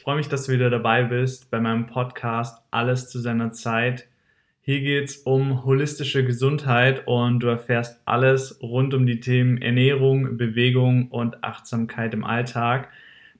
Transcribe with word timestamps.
Ich 0.00 0.04
freue 0.04 0.16
mich, 0.16 0.30
dass 0.30 0.46
du 0.46 0.52
wieder 0.52 0.70
dabei 0.70 1.02
bist 1.02 1.50
bei 1.50 1.60
meinem 1.60 1.86
Podcast 1.86 2.62
Alles 2.70 3.10
zu 3.10 3.18
seiner 3.18 3.52
Zeit. 3.52 4.08
Hier 4.62 4.80
geht 4.80 5.10
es 5.10 5.18
um 5.18 5.62
holistische 5.66 6.24
Gesundheit 6.24 7.06
und 7.06 7.40
du 7.40 7.48
erfährst 7.48 8.00
alles 8.06 8.62
rund 8.62 8.94
um 8.94 9.04
die 9.04 9.20
Themen 9.20 9.60
Ernährung, 9.60 10.38
Bewegung 10.38 11.08
und 11.08 11.44
Achtsamkeit 11.44 12.14
im 12.14 12.24
Alltag. 12.24 12.88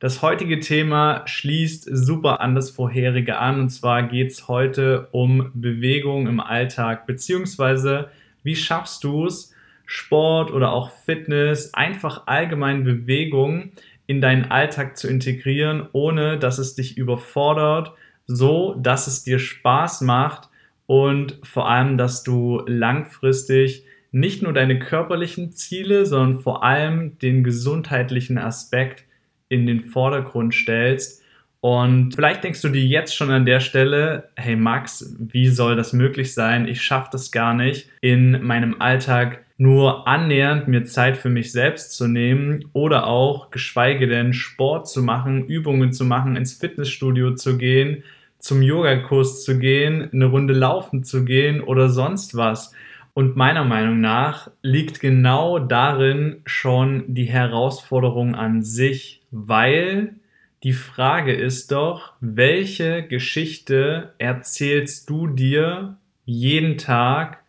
Das 0.00 0.20
heutige 0.20 0.60
Thema 0.60 1.22
schließt 1.24 1.88
super 1.90 2.42
an 2.42 2.54
das 2.54 2.68
vorherige 2.68 3.38
an 3.38 3.58
und 3.58 3.70
zwar 3.70 4.02
geht 4.02 4.30
es 4.30 4.46
heute 4.46 5.08
um 5.12 5.52
Bewegung 5.54 6.26
im 6.26 6.40
Alltag, 6.40 7.06
beziehungsweise 7.06 8.10
wie 8.42 8.54
schaffst 8.54 9.02
du 9.02 9.24
es, 9.24 9.54
Sport 9.86 10.52
oder 10.52 10.72
auch 10.72 10.90
Fitness, 10.90 11.72
einfach 11.72 12.26
allgemein 12.26 12.84
Bewegung 12.84 13.72
in 14.10 14.20
deinen 14.20 14.50
Alltag 14.50 14.96
zu 14.96 15.06
integrieren, 15.06 15.86
ohne 15.92 16.36
dass 16.36 16.58
es 16.58 16.74
dich 16.74 16.98
überfordert, 16.98 17.92
so 18.26 18.74
dass 18.74 19.06
es 19.06 19.22
dir 19.22 19.38
Spaß 19.38 20.00
macht 20.00 20.48
und 20.86 21.38
vor 21.44 21.70
allem, 21.70 21.96
dass 21.96 22.24
du 22.24 22.60
langfristig 22.66 23.84
nicht 24.10 24.42
nur 24.42 24.52
deine 24.52 24.80
körperlichen 24.80 25.52
Ziele, 25.52 26.06
sondern 26.06 26.40
vor 26.40 26.64
allem 26.64 27.20
den 27.20 27.44
gesundheitlichen 27.44 28.36
Aspekt 28.36 29.04
in 29.48 29.64
den 29.64 29.80
Vordergrund 29.80 30.54
stellst. 30.54 31.22
Und 31.60 32.16
vielleicht 32.16 32.42
denkst 32.42 32.62
du 32.62 32.68
dir 32.68 32.84
jetzt 32.84 33.14
schon 33.14 33.30
an 33.30 33.46
der 33.46 33.60
Stelle, 33.60 34.30
hey 34.34 34.56
Max, 34.56 35.14
wie 35.20 35.46
soll 35.46 35.76
das 35.76 35.92
möglich 35.92 36.34
sein? 36.34 36.66
Ich 36.66 36.82
schaffe 36.82 37.10
das 37.12 37.30
gar 37.30 37.54
nicht, 37.54 37.88
in 38.00 38.42
meinem 38.44 38.80
Alltag 38.80 39.44
nur 39.60 40.08
annähernd 40.08 40.68
mir 40.68 40.84
Zeit 40.86 41.18
für 41.18 41.28
mich 41.28 41.52
selbst 41.52 41.92
zu 41.92 42.08
nehmen 42.08 42.64
oder 42.72 43.06
auch 43.06 43.50
geschweige 43.50 44.08
denn 44.08 44.32
Sport 44.32 44.88
zu 44.88 45.02
machen, 45.02 45.44
Übungen 45.44 45.92
zu 45.92 46.06
machen, 46.06 46.34
ins 46.34 46.54
Fitnessstudio 46.54 47.34
zu 47.34 47.58
gehen, 47.58 48.02
zum 48.38 48.62
Yogakurs 48.62 49.44
zu 49.44 49.58
gehen, 49.58 50.08
eine 50.14 50.24
Runde 50.24 50.54
laufen 50.54 51.04
zu 51.04 51.26
gehen 51.26 51.60
oder 51.60 51.90
sonst 51.90 52.38
was. 52.38 52.72
Und 53.12 53.36
meiner 53.36 53.64
Meinung 53.64 54.00
nach 54.00 54.50
liegt 54.62 54.98
genau 54.98 55.58
darin 55.58 56.40
schon 56.46 57.04
die 57.12 57.28
Herausforderung 57.28 58.34
an 58.34 58.62
sich, 58.62 59.20
weil 59.30 60.14
die 60.62 60.72
Frage 60.72 61.34
ist 61.34 61.70
doch, 61.70 62.14
welche 62.20 63.02
Geschichte 63.02 64.14
erzählst 64.16 65.10
du 65.10 65.26
dir 65.26 65.98
jeden 66.24 66.78
Tag, 66.78 67.39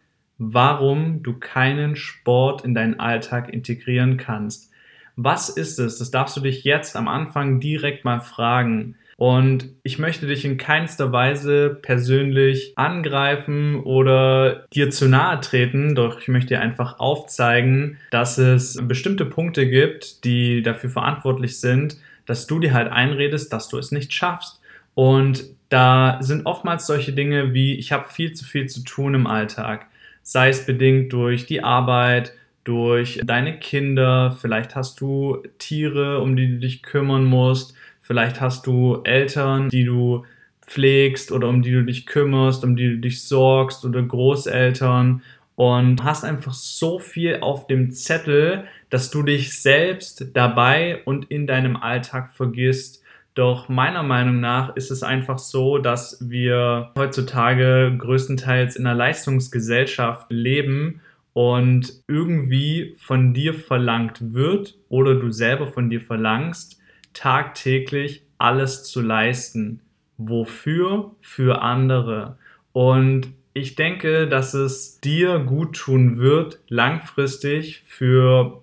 warum 0.43 1.21
du 1.21 1.33
keinen 1.33 1.95
Sport 1.95 2.65
in 2.65 2.73
deinen 2.73 2.99
Alltag 2.99 3.53
integrieren 3.53 4.17
kannst. 4.17 4.71
Was 5.15 5.49
ist 5.49 5.77
es? 5.77 5.99
Das 5.99 6.09
darfst 6.09 6.35
du 6.35 6.41
dich 6.41 6.63
jetzt 6.63 6.95
am 6.95 7.07
Anfang 7.07 7.59
direkt 7.59 8.05
mal 8.05 8.21
fragen. 8.21 8.95
Und 9.17 9.69
ich 9.83 9.99
möchte 9.99 10.25
dich 10.25 10.43
in 10.43 10.57
keinster 10.57 11.11
Weise 11.11 11.77
persönlich 11.83 12.73
angreifen 12.75 13.81
oder 13.81 14.65
dir 14.73 14.89
zu 14.89 15.07
nahe 15.07 15.39
treten, 15.41 15.93
doch 15.93 16.19
ich 16.19 16.27
möchte 16.27 16.55
dir 16.55 16.61
einfach 16.61 16.97
aufzeigen, 16.97 17.99
dass 18.09 18.39
es 18.39 18.79
bestimmte 18.87 19.25
Punkte 19.25 19.69
gibt, 19.69 20.25
die 20.25 20.63
dafür 20.63 20.89
verantwortlich 20.89 21.59
sind, 21.59 21.97
dass 22.25 22.47
du 22.47 22.57
dir 22.57 22.73
halt 22.73 22.91
einredest, 22.91 23.53
dass 23.53 23.69
du 23.69 23.77
es 23.77 23.91
nicht 23.91 24.11
schaffst. 24.11 24.59
Und 24.95 25.43
da 25.69 26.17
sind 26.21 26.47
oftmals 26.47 26.87
solche 26.87 27.13
Dinge 27.13 27.53
wie, 27.53 27.75
ich 27.75 27.91
habe 27.91 28.09
viel 28.09 28.33
zu 28.33 28.43
viel 28.43 28.65
zu 28.65 28.83
tun 28.83 29.13
im 29.13 29.27
Alltag 29.27 29.85
sei 30.31 30.47
es 30.47 30.65
bedingt 30.65 31.11
durch 31.11 31.45
die 31.45 31.61
Arbeit, 31.61 32.31
durch 32.63 33.19
deine 33.21 33.59
Kinder, 33.59 34.37
vielleicht 34.39 34.77
hast 34.77 35.01
du 35.01 35.43
Tiere, 35.57 36.21
um 36.21 36.37
die 36.37 36.47
du 36.47 36.59
dich 36.59 36.83
kümmern 36.83 37.25
musst, 37.25 37.75
vielleicht 37.99 38.39
hast 38.39 38.65
du 38.65 39.01
Eltern, 39.03 39.67
die 39.67 39.83
du 39.83 40.23
pflegst 40.65 41.33
oder 41.33 41.49
um 41.49 41.61
die 41.61 41.71
du 41.71 41.83
dich 41.83 42.05
kümmerst, 42.05 42.63
um 42.63 42.77
die 42.77 42.91
du 42.91 42.97
dich 42.99 43.27
sorgst 43.27 43.83
oder 43.83 44.01
Großeltern. 44.01 45.21
Und 45.55 46.01
hast 46.05 46.23
einfach 46.23 46.53
so 46.53 46.97
viel 46.97 47.39
auf 47.41 47.67
dem 47.67 47.91
Zettel, 47.91 48.63
dass 48.89 49.11
du 49.11 49.23
dich 49.23 49.59
selbst 49.59 50.27
dabei 50.33 51.01
und 51.03 51.29
in 51.29 51.45
deinem 51.45 51.75
Alltag 51.75 52.29
vergisst, 52.33 53.00
doch 53.33 53.69
meiner 53.69 54.03
Meinung 54.03 54.39
nach 54.39 54.75
ist 54.75 54.91
es 54.91 55.03
einfach 55.03 55.39
so, 55.39 55.77
dass 55.77 56.17
wir 56.29 56.91
heutzutage 56.97 57.95
größtenteils 57.97 58.75
in 58.75 58.85
einer 58.85 58.95
Leistungsgesellschaft 58.95 60.27
leben 60.29 61.01
und 61.33 61.93
irgendwie 62.07 62.95
von 62.97 63.33
dir 63.33 63.53
verlangt 63.53 64.33
wird 64.33 64.77
oder 64.89 65.15
du 65.15 65.31
selber 65.31 65.67
von 65.67 65.89
dir 65.89 66.01
verlangst, 66.01 66.79
tagtäglich 67.13 68.23
alles 68.37 68.83
zu 68.83 69.01
leisten. 69.01 69.81
Wofür? 70.17 71.11
Für 71.21 71.61
andere. 71.61 72.37
Und 72.73 73.29
ich 73.53 73.75
denke, 73.75 74.27
dass 74.27 74.53
es 74.53 74.99
dir 74.99 75.39
gut 75.39 75.75
tun 75.75 76.19
wird, 76.19 76.59
langfristig 76.67 77.83
für 77.85 78.61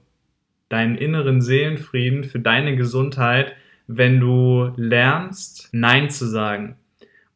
deinen 0.69 0.97
inneren 0.97 1.41
Seelenfrieden, 1.41 2.25
für 2.25 2.41
deine 2.41 2.77
Gesundheit, 2.77 3.55
wenn 3.89 4.21
du 4.21 4.71
lernst, 4.77 5.71
Nein 5.73 6.11
zu 6.11 6.27
sagen. 6.27 6.77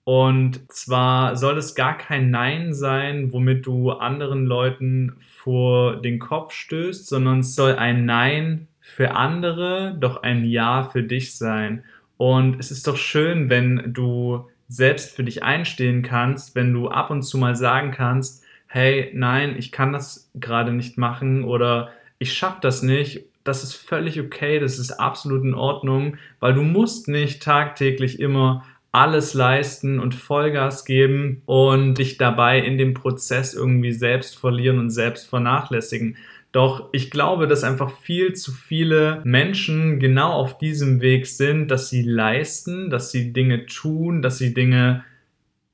Und 0.05 0.71
zwar 0.71 1.37
soll 1.37 1.59
es 1.59 1.75
gar 1.75 1.97
kein 1.97 2.31
Nein 2.31 2.75
sein, 2.75 3.33
womit 3.33 3.67
du 3.67 3.91
anderen 3.91 4.47
Leuten 4.47 5.15
vor 5.19 6.01
den 6.01 6.19
Kopf 6.19 6.53
stößt, 6.53 7.07
sondern 7.07 7.41
es 7.41 7.55
soll 7.55 7.77
ein 7.77 8.05
Nein 8.05 8.69
für 8.81 9.15
andere, 9.17 9.97
doch 9.99 10.23
ein 10.23 10.45
Ja 10.45 10.85
für 10.85 11.03
dich 11.03 11.37
sein. 11.37 11.85
Und 12.17 12.59
es 12.61 12.71
ist 12.71 12.87
doch 12.87 12.97
schön, 12.97 13.49
wenn 13.49 13.93
du 13.93 14.49
selbst 14.69 15.15
für 15.15 15.25
dich 15.25 15.43
einstehen 15.43 16.03
kannst, 16.03 16.55
wenn 16.55 16.73
du 16.73 16.89
ab 16.89 17.11
und 17.11 17.23
zu 17.23 17.39
mal 17.39 17.57
sagen 17.57 17.91
kannst, 17.93 18.45
hey, 18.67 19.11
nein, 19.15 19.57
ich 19.57 19.71
kann 19.71 19.93
das 19.93 20.31
gerade 20.34 20.73
nicht 20.73 20.99
machen 20.99 21.45
oder 21.45 21.91
ich 22.19 22.33
schaffe 22.33 22.59
das 22.61 22.83
nicht 22.83 23.25
das 23.44 23.64
ist 23.64 23.75
völlig 23.75 24.20
okay, 24.20 24.58
das 24.58 24.78
ist 24.78 24.92
absolut 24.92 25.42
in 25.44 25.54
Ordnung, 25.54 26.16
weil 26.41 26.54
du 26.54 26.62
musst 26.62 27.08
nicht 27.08 27.42
tagtäglich 27.42 28.20
immer 28.20 28.64
alles 28.92 29.32
leisten 29.32 29.98
und 29.98 30.14
Vollgas 30.14 30.84
geben 30.84 31.42
und 31.47 31.94
dich 31.94 32.19
dabei 32.19 32.60
in 32.60 32.76
dem 32.76 32.92
Prozess 32.92 33.54
irgendwie 33.54 33.92
selbst 33.92 34.38
verlieren 34.38 34.78
und 34.78 34.91
selbst 34.91 35.28
vernachlässigen. 35.28 36.16
Doch 36.53 36.91
ich 36.92 37.10
glaube, 37.10 37.47
dass 37.47 37.64
einfach 37.64 37.91
viel 38.00 38.34
zu 38.34 38.53
viele 38.53 39.22
Menschen 39.25 39.98
genau 39.98 40.32
auf 40.32 40.59
diesem 40.59 41.00
Weg 41.00 41.26
sind, 41.26 41.69
dass 41.69 41.88
sie 41.88 42.03
leisten, 42.03 42.91
dass 42.91 43.10
sie 43.10 43.32
Dinge 43.32 43.64
tun, 43.64 44.20
dass 44.20 44.36
sie 44.36 44.53
Dinge 44.53 45.04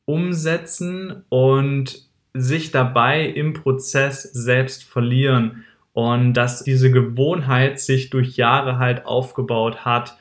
umsetzen 0.04 1.24
und 1.28 2.06
sich 2.34 2.70
dabei 2.70 3.26
im 3.26 3.52
Prozess 3.52 4.22
selbst 4.22 4.84
verlieren 4.84 5.64
und 5.98 6.34
dass 6.34 6.62
diese 6.62 6.92
Gewohnheit 6.92 7.80
sich 7.80 8.08
durch 8.08 8.36
Jahre 8.36 8.78
halt 8.78 9.04
aufgebaut 9.04 9.84
hat. 9.84 10.16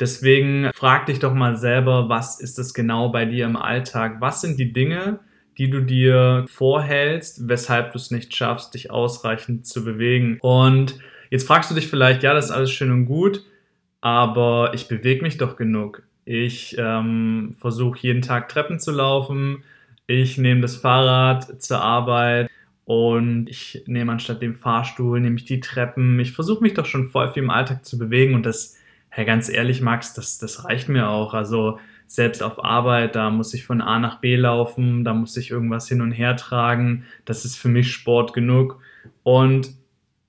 Deswegen 0.00 0.70
frag 0.72 1.04
dich 1.04 1.18
doch 1.18 1.34
mal 1.34 1.54
selber, 1.54 2.08
was 2.08 2.40
ist 2.40 2.58
es 2.58 2.72
genau 2.72 3.10
bei 3.10 3.26
dir 3.26 3.44
im 3.44 3.56
Alltag? 3.56 4.22
Was 4.22 4.40
sind 4.40 4.58
die 4.58 4.72
Dinge, 4.72 5.18
die 5.58 5.68
du 5.68 5.82
dir 5.82 6.46
vorhältst, 6.48 7.46
weshalb 7.46 7.92
du 7.92 7.98
es 7.98 8.10
nicht 8.10 8.34
schaffst, 8.34 8.72
dich 8.72 8.90
ausreichend 8.90 9.66
zu 9.66 9.84
bewegen? 9.84 10.38
Und 10.40 10.98
jetzt 11.28 11.46
fragst 11.46 11.70
du 11.70 11.74
dich 11.74 11.88
vielleicht, 11.88 12.22
ja, 12.22 12.32
das 12.32 12.46
ist 12.46 12.52
alles 12.52 12.70
schön 12.70 12.90
und 12.90 13.04
gut, 13.04 13.44
aber 14.00 14.70
ich 14.72 14.88
bewege 14.88 15.20
mich 15.20 15.36
doch 15.36 15.56
genug. 15.56 16.04
Ich 16.24 16.74
ähm, 16.78 17.54
versuche 17.58 17.98
jeden 18.00 18.22
Tag 18.22 18.48
Treppen 18.48 18.80
zu 18.80 18.92
laufen. 18.92 19.62
Ich 20.06 20.38
nehme 20.38 20.62
das 20.62 20.76
Fahrrad 20.76 21.60
zur 21.60 21.82
Arbeit. 21.82 22.48
Und 22.88 23.50
ich 23.50 23.82
nehme 23.84 24.12
anstatt 24.12 24.40
dem 24.40 24.54
Fahrstuhl, 24.54 25.20
nehme 25.20 25.36
ich 25.36 25.44
die 25.44 25.60
Treppen. 25.60 26.18
Ich 26.20 26.32
versuche 26.32 26.62
mich 26.62 26.72
doch 26.72 26.86
schon 26.86 27.10
voll 27.10 27.30
viel 27.30 27.42
im 27.42 27.50
Alltag 27.50 27.84
zu 27.84 27.98
bewegen 27.98 28.34
und 28.34 28.46
das, 28.46 28.78
hey, 29.10 29.26
ganz 29.26 29.50
ehrlich, 29.50 29.82
Max, 29.82 30.14
das, 30.14 30.38
das 30.38 30.64
reicht 30.64 30.88
mir 30.88 31.10
auch. 31.10 31.34
Also 31.34 31.78
selbst 32.06 32.42
auf 32.42 32.64
Arbeit, 32.64 33.14
da 33.14 33.28
muss 33.28 33.52
ich 33.52 33.66
von 33.66 33.82
A 33.82 33.98
nach 33.98 34.22
B 34.22 34.36
laufen, 34.36 35.04
da 35.04 35.12
muss 35.12 35.36
ich 35.36 35.50
irgendwas 35.50 35.86
hin 35.86 36.00
und 36.00 36.12
her 36.12 36.34
tragen. 36.36 37.04
Das 37.26 37.44
ist 37.44 37.56
für 37.56 37.68
mich 37.68 37.92
Sport 37.92 38.32
genug. 38.32 38.80
Und 39.22 39.68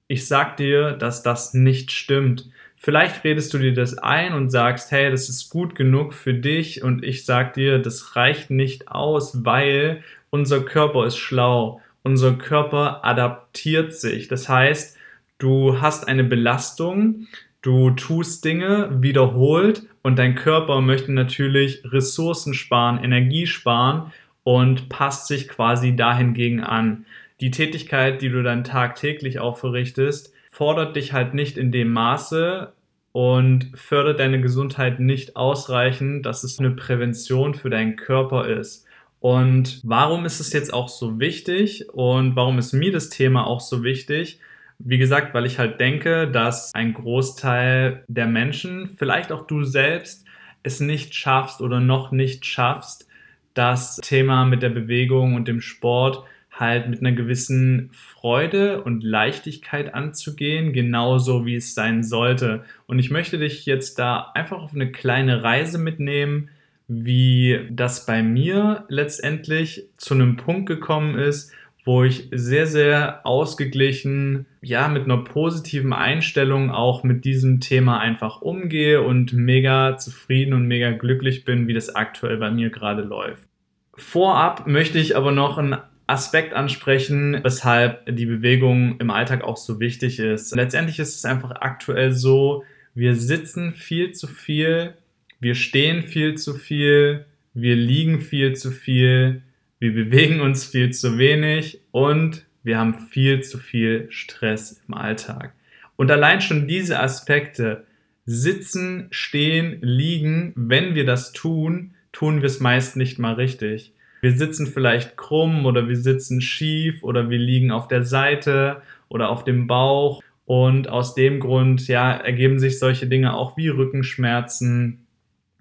ich 0.10 0.28
sag 0.28 0.58
dir, 0.58 0.92
dass 0.92 1.24
das 1.24 1.54
nicht 1.54 1.94
stimmt. 1.94 2.50
Vielleicht 2.76 3.24
redest 3.24 3.54
du 3.54 3.58
dir 3.58 3.74
das 3.74 3.98
ein 3.98 4.34
und 4.34 4.50
sagst, 4.50 4.92
hey, 4.92 5.10
das 5.10 5.30
ist 5.30 5.50
gut 5.50 5.76
genug 5.76 6.14
für 6.14 6.34
dich 6.34 6.84
und 6.84 7.06
ich 7.06 7.24
sag 7.24 7.54
dir, 7.54 7.80
das 7.80 8.18
reicht 8.18 8.50
nicht 8.50 8.90
aus, 8.90 9.46
weil 9.46 10.04
unser 10.30 10.60
Körper 10.60 11.06
ist 11.06 11.18
schlau 11.18 11.80
unser 12.04 12.34
Körper 12.34 13.06
adaptiert 13.06 13.94
sich. 13.94 14.28
Das 14.28 14.50
heißt, 14.50 14.98
du 15.38 15.82
hast 15.82 16.08
eine 16.08 16.24
Belastung, 16.24 17.28
du 17.62 17.92
tust 17.92 18.46
Dinge 18.46 18.90
wiederholt 19.02 19.84
und 20.02 20.18
dein 20.18 20.36
Körper 20.36 20.82
möchte 20.82 21.12
natürlich 21.12 21.84
Ressourcen 21.86 22.54
sparen, 22.54 23.04
Energie 23.04 23.48
sparen 23.48 24.12
und 24.44 24.90
passt 24.90 25.28
sich 25.28 25.48
quasi 25.48 25.96
dahingegen 25.96 26.62
an. 26.62 27.06
Die 27.42 27.52
Tätigkeit, 27.52 28.22
die 28.22 28.30
du 28.30 28.44
dann 28.44 28.64
tagtäglich 28.64 29.40
auch 29.40 29.58
verrichtest, 29.58 30.34
fordert 30.52 30.96
dich 30.96 31.14
halt 31.14 31.34
nicht 31.34 31.58
in 31.58 31.72
dem 31.72 31.92
Maße 31.94 32.74
und 33.12 33.72
fördert 33.76 34.20
deine 34.20 34.42
Gesundheit 34.42 35.00
nicht 35.00 35.36
ausreichend, 35.36 36.26
dass 36.26 36.44
es 36.44 36.60
eine 36.60 36.72
Prävention 36.72 37.54
für 37.54 37.70
deinen 37.70 37.96
Körper 37.96 38.48
ist. 38.48 38.86
Und 39.20 39.82
warum 39.84 40.26
ist 40.26 40.40
es 40.40 40.54
jetzt 40.54 40.74
auch 40.74 40.88
so 40.88 41.20
wichtig 41.20 41.90
und 41.90 42.36
warum 42.36 42.58
ist 42.58 42.74
mir 42.74 42.92
das 42.92 43.10
Thema 43.10 43.46
auch 43.46 43.60
so 43.60 43.84
wichtig? 43.84 44.40
Wie 44.80 44.98
gesagt, 44.98 45.34
weil 45.34 45.46
ich 45.46 45.60
halt 45.60 45.80
denke, 45.82 46.30
dass 46.32 46.74
ein 46.74 46.94
Großteil 46.94 48.06
der 48.08 48.28
Menschen, 48.28 48.96
vielleicht 48.98 49.32
auch 49.34 49.46
du 49.46 49.64
selbst, 49.66 50.26
es 50.64 50.80
nicht 50.80 51.16
schaffst 51.16 51.62
oder 51.62 51.82
noch 51.82 52.12
nicht 52.12 52.46
schaffst, 52.46 53.08
das 53.54 53.98
Thema 53.98 54.46
mit 54.46 54.62
der 54.62 54.70
Bewegung 54.70 55.36
und 55.36 55.50
dem 55.50 55.60
Sport 55.60 56.24
halt 56.52 56.90
mit 56.90 57.00
einer 57.00 57.14
gewissen 57.14 57.90
Freude 57.94 58.84
und 58.84 59.04
Leichtigkeit 59.04 59.94
anzugehen, 59.94 60.74
genauso 60.74 61.46
wie 61.46 61.56
es 61.56 61.74
sein 61.74 62.04
sollte. 62.04 62.64
Und 62.86 63.00
ich 63.00 63.12
möchte 63.12 63.38
dich 63.38 63.66
jetzt 63.66 63.98
da 64.00 64.32
einfach 64.34 64.62
auf 64.62 64.74
eine 64.74 64.92
kleine 64.92 65.44
Reise 65.44 65.78
mitnehmen, 65.78 66.50
wie 66.90 67.68
das 67.70 68.08
bei 68.08 68.24
mir 68.24 68.84
letztendlich 68.90 69.86
zu 69.98 70.16
einem 70.16 70.38
Punkt 70.38 70.66
gekommen 70.66 71.18
ist, 71.18 71.54
wo 71.86 72.04
ich 72.04 72.28
sehr, 72.32 72.66
sehr 72.66 73.26
ausgeglichen, 73.26 74.48
ja, 74.62 74.88
mit 74.88 75.06
einer 75.06 75.24
positiven 75.24 75.94
Einstellung 75.94 76.72
auch 76.72 77.04
mit 77.04 77.26
diesem 77.26 77.62
Thema 77.62 78.00
einfach 78.00 78.42
umgehe 78.42 79.02
und 79.02 79.34
mega 79.34 79.98
zufrieden 79.98 80.54
und 80.54 80.68
mega 80.68 80.92
glücklich 80.92 81.46
bin, 81.46 81.68
wie 81.68 81.74
das 81.74 81.96
aktuell 81.96 82.38
bei 82.38 82.52
mir 82.52 82.72
gerade 82.72 83.04
läuft. 83.04 83.48
Vorab 83.94 84.66
möchte 84.68 84.98
ich 84.98 85.16
aber 85.16 85.32
noch 85.32 85.58
einen 85.58 85.78
Aspekt 86.08 86.54
ansprechen, 86.54 87.40
weshalb 87.44 88.16
die 88.16 88.26
Bewegung 88.26 89.00
im 89.00 89.12
Alltag 89.12 89.44
auch 89.44 89.58
so 89.58 89.80
wichtig 89.80 90.20
ist. 90.20 90.56
Letztendlich 90.56 90.98
ist 90.98 91.16
es 91.16 91.26
einfach 91.26 91.52
aktuell 91.52 92.14
so, 92.14 92.64
wir 92.96 93.16
sitzen 93.16 93.74
viel 93.74 94.12
zu 94.14 94.26
viel 94.26 94.96
wir 95.40 95.56
stehen 95.56 96.04
viel 96.04 96.36
zu 96.36 96.54
viel, 96.54 97.26
wir 97.54 97.76
liegen 97.76 98.22
viel 98.22 98.54
zu 98.56 98.72
viel, 98.72 99.42
wir 99.80 99.94
bewegen 99.94 100.42
uns 100.42 100.66
viel 100.66 100.92
zu 100.92 101.18
wenig 101.18 101.80
und 101.92 102.46
wir 102.64 102.78
haben 102.78 103.00
viel 103.10 103.42
zu 103.42 103.58
viel 103.58 104.08
Stress 104.10 104.82
im 104.88 104.94
Alltag. 104.94 105.54
Und 105.96 106.12
allein 106.12 106.42
schon 106.42 106.68
diese 106.68 107.00
Aspekte, 107.00 107.86
sitzen, 108.26 109.08
stehen, 109.10 109.80
liegen, 109.82 110.54
wenn 110.56 110.94
wir 110.94 111.06
das 111.06 111.32
tun, 111.32 111.96
tun 112.12 112.42
wir 112.42 112.46
es 112.46 112.60
meist 112.60 112.96
nicht 112.96 113.18
mal 113.18 113.34
richtig. 113.34 113.94
Wir 114.22 114.34
sitzen 114.34 114.68
vielleicht 114.68 115.18
krumm 115.18 115.66
oder 115.66 115.88
wir 115.88 115.96
sitzen 115.96 116.42
schief 116.42 117.04
oder 117.04 117.30
wir 117.30 117.40
liegen 117.40 117.72
auf 117.72 117.88
der 117.88 118.04
Seite 118.04 118.82
oder 119.08 119.30
auf 119.30 119.46
dem 119.46 119.66
Bauch 119.66 120.22
und 120.46 120.90
aus 120.90 121.16
dem 121.16 121.40
Grund 121.40 121.88
ja 121.88 122.12
ergeben 122.12 122.60
sich 122.60 122.78
solche 122.78 123.08
Dinge 123.08 123.34
auch 123.34 123.58
wie 123.58 123.70
Rückenschmerzen, 123.70 125.08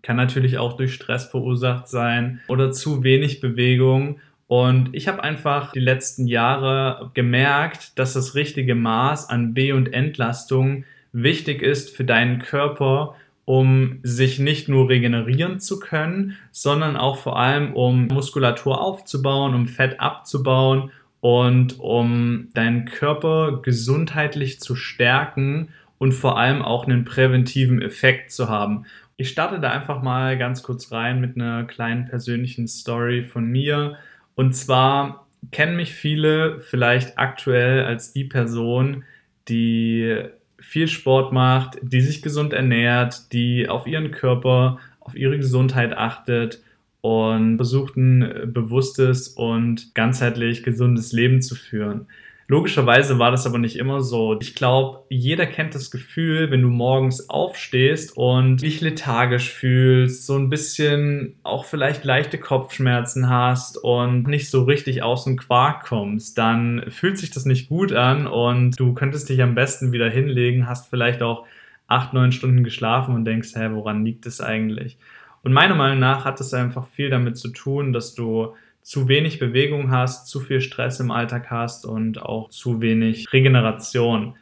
kann 0.03 0.17
natürlich 0.17 0.59
auch 0.59 0.77
durch 0.77 0.95
Stress 0.95 1.27
verursacht 1.27 1.89
sein 1.89 2.41
oder 2.49 2.71
zu 2.73 3.03
wenig 3.03 3.41
Bewegung. 3.41 4.21
Und 4.47 4.91
ich 4.93 5.09
habe 5.09 5.23
einfach 5.23 5.73
die 5.73 5.81
letzten 5.81 6.27
Jahre 6.27 7.11
gemerkt, 7.15 7.99
dass 7.99 8.15
das 8.15 8.35
richtige 8.35 8.75
Maß 8.75 9.29
an 9.29 9.53
B- 9.53 9.73
und 9.73 9.93
Entlastung 9.93 10.85
wichtig 11.13 11.63
ist 11.63 11.95
für 11.95 12.05
deinen 12.05 12.39
Körper, 12.39 13.15
um 13.45 14.01
sich 14.03 14.39
nicht 14.39 14.69
nur 14.69 14.89
regenerieren 14.89 15.59
zu 15.59 15.79
können, 15.79 16.37
sondern 16.51 16.97
auch 16.97 17.17
vor 17.19 17.39
allem 17.39 17.75
um 17.75 18.07
Muskulatur 18.07 18.81
aufzubauen, 18.81 19.55
um 19.55 19.67
Fett 19.67 20.01
abzubauen 20.01 20.91
und 21.21 21.79
um 21.81 22.49
deinen 22.55 22.85
Körper 22.85 23.61
gesundheitlich 23.63 24.61
zu 24.61 24.77
stärken 24.77 25.69
und 25.99 26.13
vor 26.13 26.39
allem 26.39 26.63
auch 26.63 26.85
einen 26.85 27.05
präventiven 27.05 27.83
Effekt 27.83 28.33
zu 28.33 28.49
haben. 28.49 28.85
Ich 29.21 29.31
starte 29.31 29.59
da 29.59 29.73
einfach 29.73 30.01
mal 30.01 30.39
ganz 30.39 30.63
kurz 30.63 30.93
rein 30.93 31.21
mit 31.21 31.35
einer 31.35 31.65
kleinen 31.65 32.07
persönlichen 32.07 32.69
Story 32.69 33.25
von 33.25 33.47
mir. 33.47 33.97
Und 34.37 34.55
zwar 34.55 35.27
kennen 35.51 35.75
mich 35.75 35.93
viele 35.93 36.61
vielleicht 36.61 37.19
aktuell 37.19 37.85
als 37.85 38.13
die 38.13 38.23
Person, 38.23 39.03
die 39.49 40.23
viel 40.61 40.87
Sport 40.87 41.33
macht, 41.33 41.79
die 41.83 42.01
sich 42.01 42.23
gesund 42.23 42.53
ernährt, 42.53 43.33
die 43.33 43.69
auf 43.69 43.89
ihren 43.89 44.13
Körper, 44.13 44.79
auf 45.01 45.17
ihre 45.17 45.37
Gesundheit 45.37 45.97
achtet 45.97 46.63
und 47.01 47.57
versucht 47.57 47.97
ein 47.97 48.53
bewusstes 48.53 49.27
und 49.27 49.97
ganzheitlich 49.97 50.63
gesundes 50.63 51.11
Leben 51.11 51.43
zu 51.43 51.57
führen. 51.57 52.07
Logischerweise 52.51 53.19
war 53.19 53.31
das 53.31 53.47
aber 53.47 53.59
nicht 53.59 53.77
immer 53.77 54.01
so. 54.01 54.39
Ich 54.41 54.55
glaube, 54.55 55.05
jeder 55.11 55.45
kennt 55.45 55.75
das 55.75 55.91
Gefühl, 55.91 56.51
wenn 56.51 56.63
du 56.63 56.69
morgens 56.69 57.29
aufstehst 57.29 58.17
und 58.17 58.63
dich 58.63 58.81
lethargisch 58.81 59.53
fühlst, 59.53 60.25
so 60.25 60.37
ein 60.37 60.49
bisschen 60.49 61.37
auch 61.43 61.67
vielleicht 61.67 62.05
leichte 62.05 62.39
Kopfschmerzen 62.39 63.29
hast 63.29 63.77
und 63.77 64.27
nicht 64.29 64.49
so 64.49 64.63
richtig 64.65 65.03
aus 65.03 65.25
dem 65.25 65.37
Quark 65.37 65.85
kommst, 65.85 66.39
dann 66.39 66.85
fühlt 66.89 67.19
sich 67.19 67.31
das 67.31 67.45
nicht 67.45 67.69
gut 67.69 67.93
an 67.93 68.27
und 68.27 68.81
du 68.81 68.95
könntest 68.95 69.29
dich 69.29 69.43
am 69.43 69.55
besten 69.55 69.93
wieder 69.93 70.09
hinlegen, 70.09 70.67
hast 70.67 70.89
vielleicht 70.89 71.23
auch 71.23 71.45
acht, 71.87 72.15
neun 72.15 72.33
Stunden 72.33 72.65
geschlafen 72.65 73.15
und 73.15 73.27
denkst, 73.27 73.57
hä, 73.57 73.69
woran 73.73 74.07
liegt 74.07 74.25
es 74.25 74.41
eigentlich? 74.41 74.97
Und 75.43 75.53
meiner 75.53 75.75
Meinung 75.75 75.99
nach 75.99 76.25
hat 76.25 76.41
es 76.41 76.55
einfach 76.55 76.87
viel 76.87 77.11
damit 77.11 77.37
zu 77.37 77.51
tun, 77.51 77.93
dass 77.93 78.15
du 78.15 78.55
zu 78.89 79.07
wenig 79.07 79.39
Bewegung 79.39 79.91
hast, 79.91 80.29
zu 80.29 80.41
viel 80.41 80.63
Stress 80.63 80.99
im 80.99 81.11
Alltag 81.11 81.51
hast 81.51 81.85
und 81.85 82.23
auch 82.23 82.49
zu 82.49 82.81
wenig 82.81 83.31
Regeneration. 83.35 84.35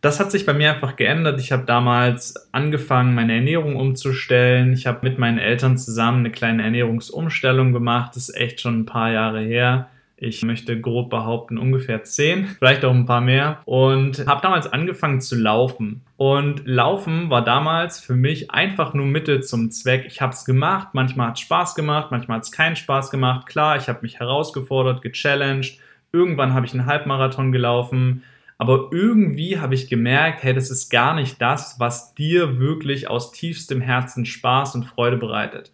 Das 0.00 0.20
hat 0.20 0.30
sich 0.30 0.46
bei 0.46 0.52
mir 0.52 0.72
einfach 0.72 0.94
geändert. 0.94 1.40
Ich 1.40 1.50
habe 1.50 1.64
damals 1.64 2.48
angefangen, 2.52 3.16
meine 3.16 3.34
Ernährung 3.34 3.74
umzustellen. 3.74 4.72
Ich 4.72 4.86
habe 4.86 5.00
mit 5.02 5.18
meinen 5.18 5.38
Eltern 5.38 5.76
zusammen 5.76 6.20
eine 6.20 6.30
kleine 6.30 6.62
Ernährungsumstellung 6.62 7.72
gemacht. 7.72 8.14
Das 8.14 8.28
ist 8.28 8.36
echt 8.36 8.60
schon 8.60 8.82
ein 8.82 8.86
paar 8.86 9.10
Jahre 9.10 9.40
her. 9.40 9.88
Ich 10.20 10.42
möchte 10.42 10.80
grob 10.80 11.10
behaupten, 11.10 11.58
ungefähr 11.58 12.02
zehn, 12.02 12.48
vielleicht 12.58 12.84
auch 12.84 12.92
ein 12.92 13.06
paar 13.06 13.20
mehr. 13.20 13.60
Und 13.66 14.26
habe 14.26 14.42
damals 14.42 14.66
angefangen 14.66 15.20
zu 15.20 15.36
laufen. 15.36 16.02
Und 16.16 16.66
Laufen 16.66 17.30
war 17.30 17.44
damals 17.44 18.00
für 18.00 18.16
mich 18.16 18.50
einfach 18.50 18.94
nur 18.94 19.06
Mittel 19.06 19.44
zum 19.44 19.70
Zweck. 19.70 20.06
Ich 20.08 20.20
habe 20.20 20.32
es 20.32 20.44
gemacht, 20.44 20.88
manchmal 20.92 21.28
hat 21.28 21.36
es 21.36 21.42
Spaß 21.42 21.76
gemacht, 21.76 22.08
manchmal 22.10 22.38
hat 22.38 22.44
es 22.44 22.50
keinen 22.50 22.74
Spaß 22.74 23.12
gemacht. 23.12 23.46
Klar, 23.46 23.76
ich 23.76 23.88
habe 23.88 24.00
mich 24.02 24.18
herausgefordert, 24.18 25.02
gechallenged. 25.02 25.78
Irgendwann 26.10 26.52
habe 26.52 26.66
ich 26.66 26.72
einen 26.72 26.86
Halbmarathon 26.86 27.52
gelaufen. 27.52 28.24
Aber 28.60 28.88
irgendwie 28.90 29.60
habe 29.60 29.76
ich 29.76 29.88
gemerkt, 29.88 30.42
hey, 30.42 30.52
das 30.52 30.68
ist 30.68 30.90
gar 30.90 31.14
nicht 31.14 31.40
das, 31.40 31.76
was 31.78 32.14
dir 32.14 32.58
wirklich 32.58 33.08
aus 33.08 33.30
tiefstem 33.30 33.80
Herzen 33.80 34.26
Spaß 34.26 34.74
und 34.74 34.84
Freude 34.84 35.16
bereitet. 35.16 35.70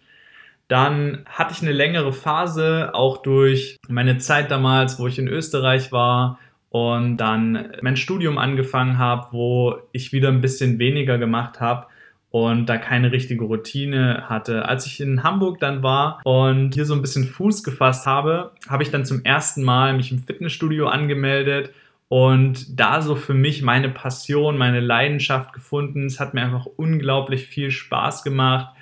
Dann 0.68 1.25
hatte 1.26 1.52
ich 1.52 1.62
eine 1.62 1.73
längere 1.73 2.12
Phase, 2.12 2.90
auch 2.94 3.18
durch 3.18 3.76
meine 3.88 4.18
Zeit 4.18 4.50
damals, 4.50 4.99
wo 4.99 5.06
ich 5.06 5.18
in 5.18 5.28
Österreich 5.28 5.92
war 5.92 6.38
und 6.71 7.18
dann 7.18 7.73
mein 7.83 7.97
Studium 7.97 8.38
angefangen 8.38 8.99
habe, 8.99 9.28
wo 9.33 9.76
ich 9.92 10.12
wieder 10.12 10.28
ein 10.28 10.40
bisschen 10.40 10.78
weniger 10.78 11.18
gemacht 11.18 11.61
habe 11.61 11.87
und 12.30 12.66
da 12.66 12.78
keine 12.78 13.12
richtige 13.12 13.44
Routine 13.44 14.25
hatte. 14.28 14.66
Als 14.66 14.87
ich 14.87 15.00
in 15.00 15.23
Hamburg 15.23 15.61
dann 15.61 15.85
war 15.85 16.21
und 16.25 16.75
hier 16.75 16.85
so 16.85 16.94
ein 16.94 17.00
bisschen 17.00 17.25
Fuß 17.25 17.62
gefasst 17.62 18.06
habe, 18.06 18.50
habe 18.68 18.83
ich 18.83 18.90
dann 18.90 19.04
zum 19.04 19.25
ersten 19.25 19.62
Mal 19.62 19.94
mich 19.94 20.11
im 20.11 20.18
Fitnessstudio 20.18 20.88
angemeldet 20.88 21.73
und 22.09 22.80
da 22.80 23.02
so 23.02 23.14
für 23.14 23.35
mich 23.35 23.62
meine 23.62 23.88
Passion, 23.88 24.59
meine 24.59 24.80
Leidenschaft 24.80 25.52
gefunden. 25.52 26.06
Es 26.06 26.18
hat 26.18 26.35
mir 26.35 26.42
einfach 26.42 26.66
unglaublich 26.66 27.47
viel 27.47 27.71
Spaß 27.71 28.25
gemacht 28.25 28.74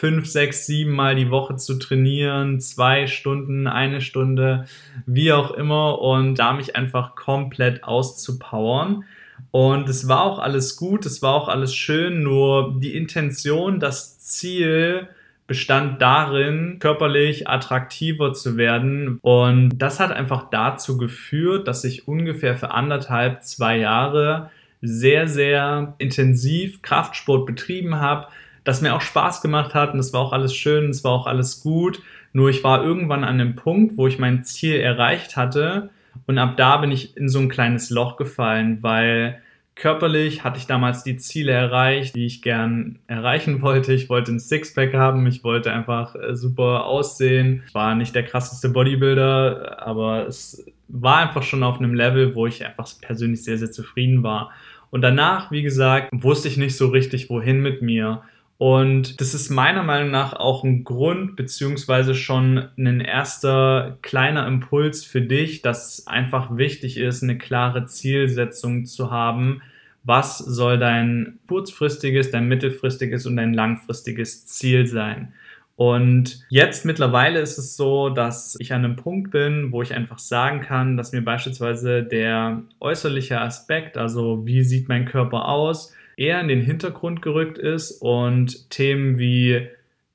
fünf, 0.00 0.26
sechs, 0.26 0.64
sieben 0.64 0.92
Mal 0.92 1.14
die 1.14 1.30
Woche 1.30 1.56
zu 1.56 1.78
trainieren, 1.78 2.58
zwei 2.58 3.06
Stunden, 3.06 3.66
eine 3.66 4.00
Stunde, 4.00 4.64
wie 5.04 5.30
auch 5.30 5.50
immer 5.50 6.00
und 6.00 6.36
da 6.36 6.54
mich 6.54 6.74
einfach 6.74 7.16
komplett 7.16 7.84
auszupowern. 7.84 9.04
Und 9.50 9.90
es 9.90 10.08
war 10.08 10.22
auch 10.22 10.38
alles 10.38 10.76
gut, 10.76 11.04
es 11.04 11.20
war 11.20 11.34
auch 11.34 11.48
alles 11.48 11.74
schön, 11.74 12.22
nur 12.22 12.76
die 12.78 12.96
Intention, 12.96 13.78
das 13.78 14.18
Ziel 14.18 15.06
bestand 15.46 16.00
darin, 16.00 16.78
körperlich 16.78 17.46
attraktiver 17.46 18.32
zu 18.32 18.56
werden. 18.56 19.18
Und 19.20 19.70
das 19.76 20.00
hat 20.00 20.12
einfach 20.12 20.48
dazu 20.48 20.96
geführt, 20.96 21.68
dass 21.68 21.84
ich 21.84 22.08
ungefähr 22.08 22.56
für 22.56 22.70
anderthalb, 22.70 23.42
zwei 23.42 23.76
Jahre 23.76 24.48
sehr, 24.80 25.28
sehr 25.28 25.94
intensiv 25.98 26.80
Kraftsport 26.80 27.44
betrieben 27.44 27.96
habe, 27.96 28.28
das 28.70 28.80
mir 28.82 28.94
auch 28.94 29.00
Spaß 29.00 29.42
gemacht 29.42 29.74
hat 29.74 29.92
und 29.92 29.98
es 29.98 30.12
war 30.12 30.20
auch 30.20 30.32
alles 30.32 30.54
schön, 30.54 30.90
es 30.90 31.02
war 31.02 31.12
auch 31.12 31.26
alles 31.26 31.60
gut. 31.60 32.00
Nur 32.32 32.48
ich 32.50 32.62
war 32.62 32.84
irgendwann 32.84 33.24
an 33.24 33.38
dem 33.38 33.56
Punkt, 33.56 33.98
wo 33.98 34.06
ich 34.06 34.20
mein 34.20 34.44
Ziel 34.44 34.76
erreicht 34.76 35.36
hatte 35.36 35.90
und 36.26 36.38
ab 36.38 36.56
da 36.56 36.76
bin 36.76 36.92
ich 36.92 37.16
in 37.16 37.28
so 37.28 37.40
ein 37.40 37.48
kleines 37.48 37.90
Loch 37.90 38.16
gefallen, 38.16 38.82
weil 38.82 39.40
körperlich 39.74 40.44
hatte 40.44 40.58
ich 40.58 40.66
damals 40.66 41.02
die 41.02 41.16
Ziele 41.16 41.50
erreicht, 41.50 42.14
die 42.14 42.26
ich 42.26 42.42
gern 42.42 43.00
erreichen 43.08 43.60
wollte. 43.62 43.92
Ich 43.92 44.08
wollte 44.08 44.30
ein 44.30 44.38
Sixpack 44.38 44.94
haben, 44.94 45.26
ich 45.26 45.42
wollte 45.42 45.72
einfach 45.72 46.14
äh, 46.14 46.36
super 46.36 46.84
aussehen. 46.84 47.64
Ich 47.66 47.74
war 47.74 47.96
nicht 47.96 48.14
der 48.14 48.24
krasseste 48.24 48.68
Bodybuilder, 48.68 49.84
aber 49.84 50.28
es 50.28 50.64
war 50.86 51.16
einfach 51.16 51.42
schon 51.42 51.64
auf 51.64 51.78
einem 51.78 51.94
Level, 51.94 52.36
wo 52.36 52.46
ich 52.46 52.64
einfach 52.64 52.88
persönlich 53.00 53.42
sehr, 53.42 53.58
sehr 53.58 53.72
zufrieden 53.72 54.22
war. 54.22 54.52
Und 54.90 55.02
danach, 55.02 55.50
wie 55.50 55.62
gesagt, 55.62 56.10
wusste 56.12 56.48
ich 56.48 56.56
nicht 56.56 56.76
so 56.76 56.88
richtig, 56.88 57.30
wohin 57.30 57.60
mit 57.60 57.80
mir. 57.80 58.22
Und 58.60 59.22
das 59.22 59.32
ist 59.32 59.48
meiner 59.48 59.82
Meinung 59.82 60.10
nach 60.10 60.34
auch 60.34 60.64
ein 60.64 60.84
Grund, 60.84 61.34
beziehungsweise 61.34 62.14
schon 62.14 62.68
ein 62.76 63.00
erster 63.00 63.96
kleiner 64.02 64.46
Impuls 64.46 65.02
für 65.02 65.22
dich, 65.22 65.62
dass 65.62 66.06
einfach 66.06 66.58
wichtig 66.58 66.98
ist, 66.98 67.22
eine 67.22 67.38
klare 67.38 67.86
Zielsetzung 67.86 68.84
zu 68.84 69.10
haben. 69.10 69.62
Was 70.04 70.36
soll 70.36 70.78
dein 70.78 71.38
kurzfristiges, 71.48 72.32
dein 72.32 72.48
mittelfristiges 72.48 73.24
und 73.24 73.36
dein 73.36 73.54
langfristiges 73.54 74.44
Ziel 74.44 74.86
sein? 74.86 75.32
Und 75.76 76.44
jetzt 76.50 76.84
mittlerweile 76.84 77.40
ist 77.40 77.56
es 77.56 77.78
so, 77.78 78.10
dass 78.10 78.58
ich 78.60 78.74
an 78.74 78.84
einem 78.84 78.96
Punkt 78.96 79.30
bin, 79.30 79.72
wo 79.72 79.80
ich 79.80 79.94
einfach 79.94 80.18
sagen 80.18 80.60
kann, 80.60 80.98
dass 80.98 81.12
mir 81.12 81.22
beispielsweise 81.22 82.02
der 82.02 82.60
äußerliche 82.78 83.40
Aspekt, 83.40 83.96
also 83.96 84.44
wie 84.44 84.62
sieht 84.64 84.90
mein 84.90 85.06
Körper 85.06 85.48
aus, 85.48 85.94
eher 86.20 86.40
in 86.40 86.48
den 86.48 86.60
Hintergrund 86.60 87.22
gerückt 87.22 87.56
ist 87.56 87.92
und 88.02 88.68
Themen 88.68 89.18
wie 89.18 89.68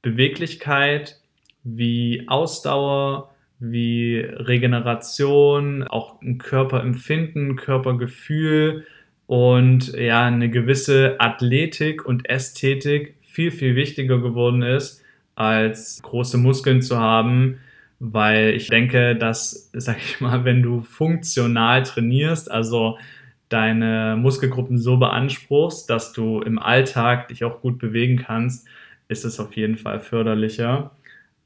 Beweglichkeit, 0.04 1.20
wie 1.64 2.26
Ausdauer, 2.28 3.34
wie 3.60 4.20
Regeneration, 4.20 5.84
auch 5.84 6.22
ein 6.22 6.38
Körperempfinden, 6.38 7.56
Körpergefühl 7.56 8.86
und 9.26 9.94
ja, 9.94 10.26
eine 10.26 10.52
gewisse 10.52 11.16
Athletik 11.20 12.06
und 12.06 12.30
Ästhetik 12.30 13.16
viel, 13.22 13.50
viel 13.50 13.76
wichtiger 13.76 14.20
geworden 14.20 14.62
ist 14.62 15.02
als 15.34 16.02
große 16.04 16.38
Muskeln 16.38 16.84
zu 16.84 17.00
haben, 17.00 17.58
weil 18.00 18.52
ich 18.52 18.68
denke, 18.68 19.16
dass, 19.16 19.72
sag 19.74 19.98
ich 19.98 20.22
mal, 20.22 20.46
wenn 20.46 20.62
du 20.62 20.82
funktional 20.82 21.82
trainierst, 21.82 22.52
also 22.52 23.00
deine 23.50 24.18
Muskelgruppen 24.18 24.78
so 24.78 24.98
beanspruchst, 24.98 25.90
dass 25.90 26.14
du 26.14 26.42
im 26.42 26.60
Alltag 26.60 27.28
dich 27.28 27.44
auch 27.44 27.62
gut 27.62 27.78
bewegen 27.78 28.18
kannst, 28.18 28.68
ist 29.08 29.26
es 29.26 29.40
auf 29.40 29.56
jeden 29.56 29.78
Fall 29.78 30.00
förderlicher. 30.00 30.92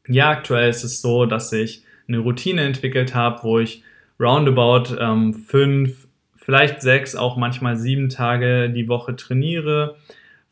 Ja, 0.07 0.29
aktuell 0.29 0.69
ist 0.69 0.83
es 0.83 1.01
so, 1.01 1.25
dass 1.25 1.51
ich 1.51 1.83
eine 2.07 2.19
Routine 2.19 2.61
entwickelt 2.61 3.13
habe, 3.13 3.43
wo 3.43 3.59
ich 3.59 3.83
roundabout 4.19 4.95
ähm, 4.99 5.33
fünf, 5.33 6.07
vielleicht 6.35 6.81
sechs, 6.81 7.15
auch 7.15 7.37
manchmal 7.37 7.77
sieben 7.77 8.09
Tage 8.09 8.69
die 8.69 8.87
Woche 8.87 9.15
trainiere. 9.15 9.97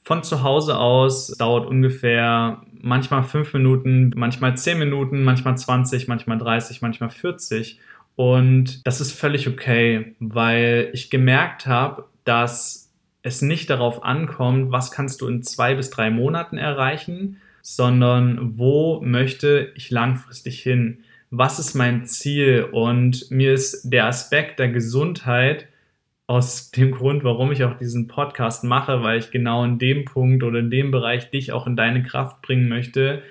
Von 0.04 0.24
zu 0.24 0.44
Hause 0.44 0.77
aus 0.77 1.27
dauert 1.38 1.68
ungefähr 1.68 2.62
manchmal 2.82 3.24
fünf 3.24 3.54
Minuten, 3.54 4.13
manchmal 4.16 4.56
zehn 4.58 4.80
Minuten, 4.80 5.24
manchmal 5.24 5.58
20, 5.58 6.08
manchmal 6.08 6.38
30, 6.38 6.82
manchmal 6.82 7.10
40. 7.10 7.80
Und 8.17 8.86
das 8.88 9.00
ist 9.00 9.12
völlig 9.12 9.47
okay, 9.47 10.15
weil 10.19 10.89
ich 10.91 11.12
gemerkt 11.12 11.67
habe, 11.67 12.05
dass 12.24 12.91
es 13.21 13.43
nicht 13.43 13.69
darauf 13.69 14.03
ankommt, 14.03 14.71
was 14.71 14.89
kannst 14.89 15.21
du 15.21 15.27
in 15.27 15.43
zwei 15.43 15.75
bis 15.75 15.91
drei 15.91 16.09
Monaten 16.09 16.57
erreichen, 16.57 17.38
sondern 17.62 18.57
wo 18.57 19.01
möchte 19.01 19.71
ich 19.75 19.91
langfristig 19.91 20.63
hin? 20.63 21.03
Was 21.29 21.59
ist 21.59 21.75
mein 21.75 22.05
Ziel? 22.05 22.67
Und 22.71 23.29
mir 23.29 23.53
ist 23.53 23.91
der 23.91 24.07
Aspekt 24.07 24.57
der 24.57 24.69
Gesundheit 24.69 25.67
aus 26.25 26.71
dem 26.71 26.93
Grund, 26.93 27.24
warum 27.24 27.51
ich 27.51 27.65
auch 27.65 27.77
diesen 27.77 28.07
Podcast 28.07 28.63
mache, 28.63 29.03
weil 29.03 29.19
ich 29.19 29.29
genau 29.29 29.63
in 29.63 29.77
dem 29.77 30.05
Punkt 30.05 30.41
oder 30.41 30.57
in 30.57 30.71
dem 30.71 30.89
Bereich 30.89 31.29
dich 31.29 31.51
auch 31.51 31.67
in 31.67 31.75
deine 31.75 32.01
Kraft 32.01 32.41
bringen 32.41 32.67
möchte, 32.67 33.21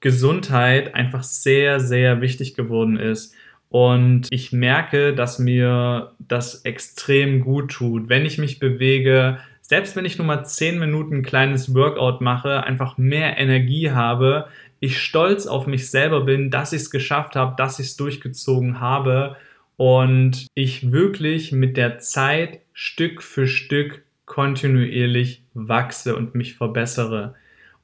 Gesundheit 0.00 0.94
einfach 0.94 1.24
sehr, 1.24 1.78
sehr 1.78 2.22
wichtig 2.22 2.54
geworden 2.54 2.96
ist. 2.96 3.34
Und 3.74 4.28
ich 4.30 4.52
merke, 4.52 5.16
dass 5.16 5.40
mir 5.40 6.12
das 6.20 6.64
extrem 6.64 7.40
gut 7.40 7.72
tut, 7.72 8.08
wenn 8.08 8.24
ich 8.24 8.38
mich 8.38 8.60
bewege, 8.60 9.38
selbst 9.62 9.96
wenn 9.96 10.04
ich 10.04 10.16
nur 10.16 10.28
mal 10.28 10.44
10 10.44 10.78
Minuten 10.78 11.16
ein 11.16 11.22
kleines 11.24 11.74
Workout 11.74 12.20
mache, 12.20 12.62
einfach 12.62 12.98
mehr 12.98 13.36
Energie 13.36 13.90
habe, 13.90 14.46
ich 14.78 15.02
stolz 15.02 15.48
auf 15.48 15.66
mich 15.66 15.90
selber 15.90 16.20
bin, 16.20 16.52
dass 16.52 16.72
ich 16.72 16.82
es 16.82 16.90
geschafft 16.92 17.34
habe, 17.34 17.56
dass 17.56 17.80
ich 17.80 17.86
es 17.86 17.96
durchgezogen 17.96 18.78
habe 18.78 19.34
und 19.76 20.46
ich 20.54 20.92
wirklich 20.92 21.50
mit 21.50 21.76
der 21.76 21.98
Zeit 21.98 22.60
Stück 22.74 23.24
für 23.24 23.48
Stück 23.48 24.04
kontinuierlich 24.24 25.42
wachse 25.52 26.14
und 26.14 26.36
mich 26.36 26.54
verbessere. 26.54 27.34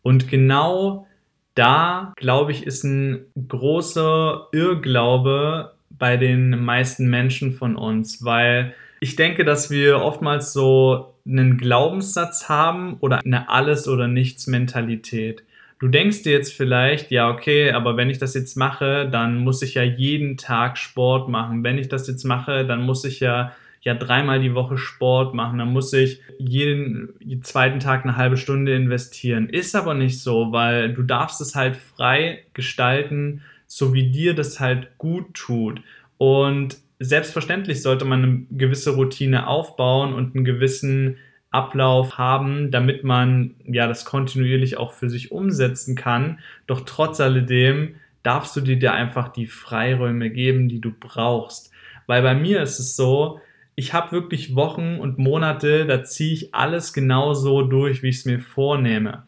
Und 0.02 0.28
genau 0.28 1.08
da, 1.56 2.12
glaube 2.14 2.52
ich, 2.52 2.64
ist 2.64 2.84
ein 2.84 3.24
großer 3.48 4.46
Irrglaube 4.52 5.72
bei 5.90 6.16
den 6.16 6.64
meisten 6.64 7.08
Menschen 7.08 7.52
von 7.52 7.76
uns, 7.76 8.24
weil 8.24 8.74
ich 9.00 9.16
denke, 9.16 9.44
dass 9.44 9.70
wir 9.70 10.00
oftmals 10.00 10.52
so 10.52 11.14
einen 11.26 11.58
Glaubenssatz 11.58 12.48
haben 12.48 12.96
oder 13.00 13.20
eine 13.24 13.48
Alles- 13.48 13.88
oder 13.88 14.08
Nichts-Mentalität. 14.08 15.42
Du 15.78 15.88
denkst 15.88 16.22
dir 16.22 16.32
jetzt 16.32 16.52
vielleicht, 16.52 17.10
ja, 17.10 17.30
okay, 17.30 17.72
aber 17.72 17.96
wenn 17.96 18.10
ich 18.10 18.18
das 18.18 18.34
jetzt 18.34 18.56
mache, 18.56 19.08
dann 19.10 19.38
muss 19.38 19.62
ich 19.62 19.74
ja 19.74 19.82
jeden 19.82 20.36
Tag 20.36 20.76
Sport 20.76 21.30
machen. 21.30 21.64
Wenn 21.64 21.78
ich 21.78 21.88
das 21.88 22.06
jetzt 22.06 22.24
mache, 22.24 22.66
dann 22.66 22.82
muss 22.82 23.04
ich 23.04 23.20
ja, 23.20 23.52
ja 23.80 23.94
dreimal 23.94 24.40
die 24.40 24.54
Woche 24.54 24.76
Sport 24.76 25.34
machen. 25.34 25.58
Dann 25.58 25.72
muss 25.72 25.94
ich 25.94 26.20
jeden, 26.38 27.14
jeden 27.20 27.42
zweiten 27.42 27.80
Tag 27.80 28.04
eine 28.04 28.18
halbe 28.18 28.36
Stunde 28.36 28.74
investieren. 28.74 29.48
Ist 29.48 29.74
aber 29.74 29.94
nicht 29.94 30.20
so, 30.20 30.52
weil 30.52 30.92
du 30.92 31.02
darfst 31.02 31.40
es 31.40 31.54
halt 31.54 31.76
frei 31.76 32.42
gestalten, 32.52 33.40
so 33.72 33.94
wie 33.94 34.10
dir 34.10 34.34
das 34.34 34.58
halt 34.58 34.98
gut 34.98 35.32
tut. 35.32 35.80
Und 36.18 36.76
selbstverständlich 36.98 37.82
sollte 37.82 38.04
man 38.04 38.22
eine 38.24 38.42
gewisse 38.50 38.96
Routine 38.96 39.46
aufbauen 39.46 40.12
und 40.12 40.34
einen 40.34 40.44
gewissen 40.44 41.18
Ablauf 41.52 42.18
haben, 42.18 42.72
damit 42.72 43.04
man 43.04 43.54
ja 43.64 43.86
das 43.86 44.04
kontinuierlich 44.04 44.76
auch 44.76 44.92
für 44.92 45.08
sich 45.08 45.30
umsetzen 45.30 45.94
kann. 45.94 46.40
Doch 46.66 46.80
trotz 46.84 47.20
alledem 47.20 47.94
darfst 48.24 48.56
du 48.56 48.60
dir 48.60 48.78
da 48.78 48.92
einfach 48.92 49.28
die 49.28 49.46
Freiräume 49.46 50.30
geben, 50.30 50.68
die 50.68 50.80
du 50.80 50.92
brauchst. 50.98 51.70
Weil 52.08 52.22
bei 52.22 52.34
mir 52.34 52.62
ist 52.62 52.80
es 52.80 52.96
so, 52.96 53.40
ich 53.76 53.94
habe 53.94 54.10
wirklich 54.10 54.56
Wochen 54.56 54.96
und 54.98 55.18
Monate, 55.18 55.86
da 55.86 56.02
ziehe 56.02 56.34
ich 56.34 56.54
alles 56.54 56.92
genau 56.92 57.34
so 57.34 57.62
durch, 57.62 58.02
wie 58.02 58.08
ich 58.08 58.16
es 58.16 58.24
mir 58.24 58.40
vornehme. 58.40 59.22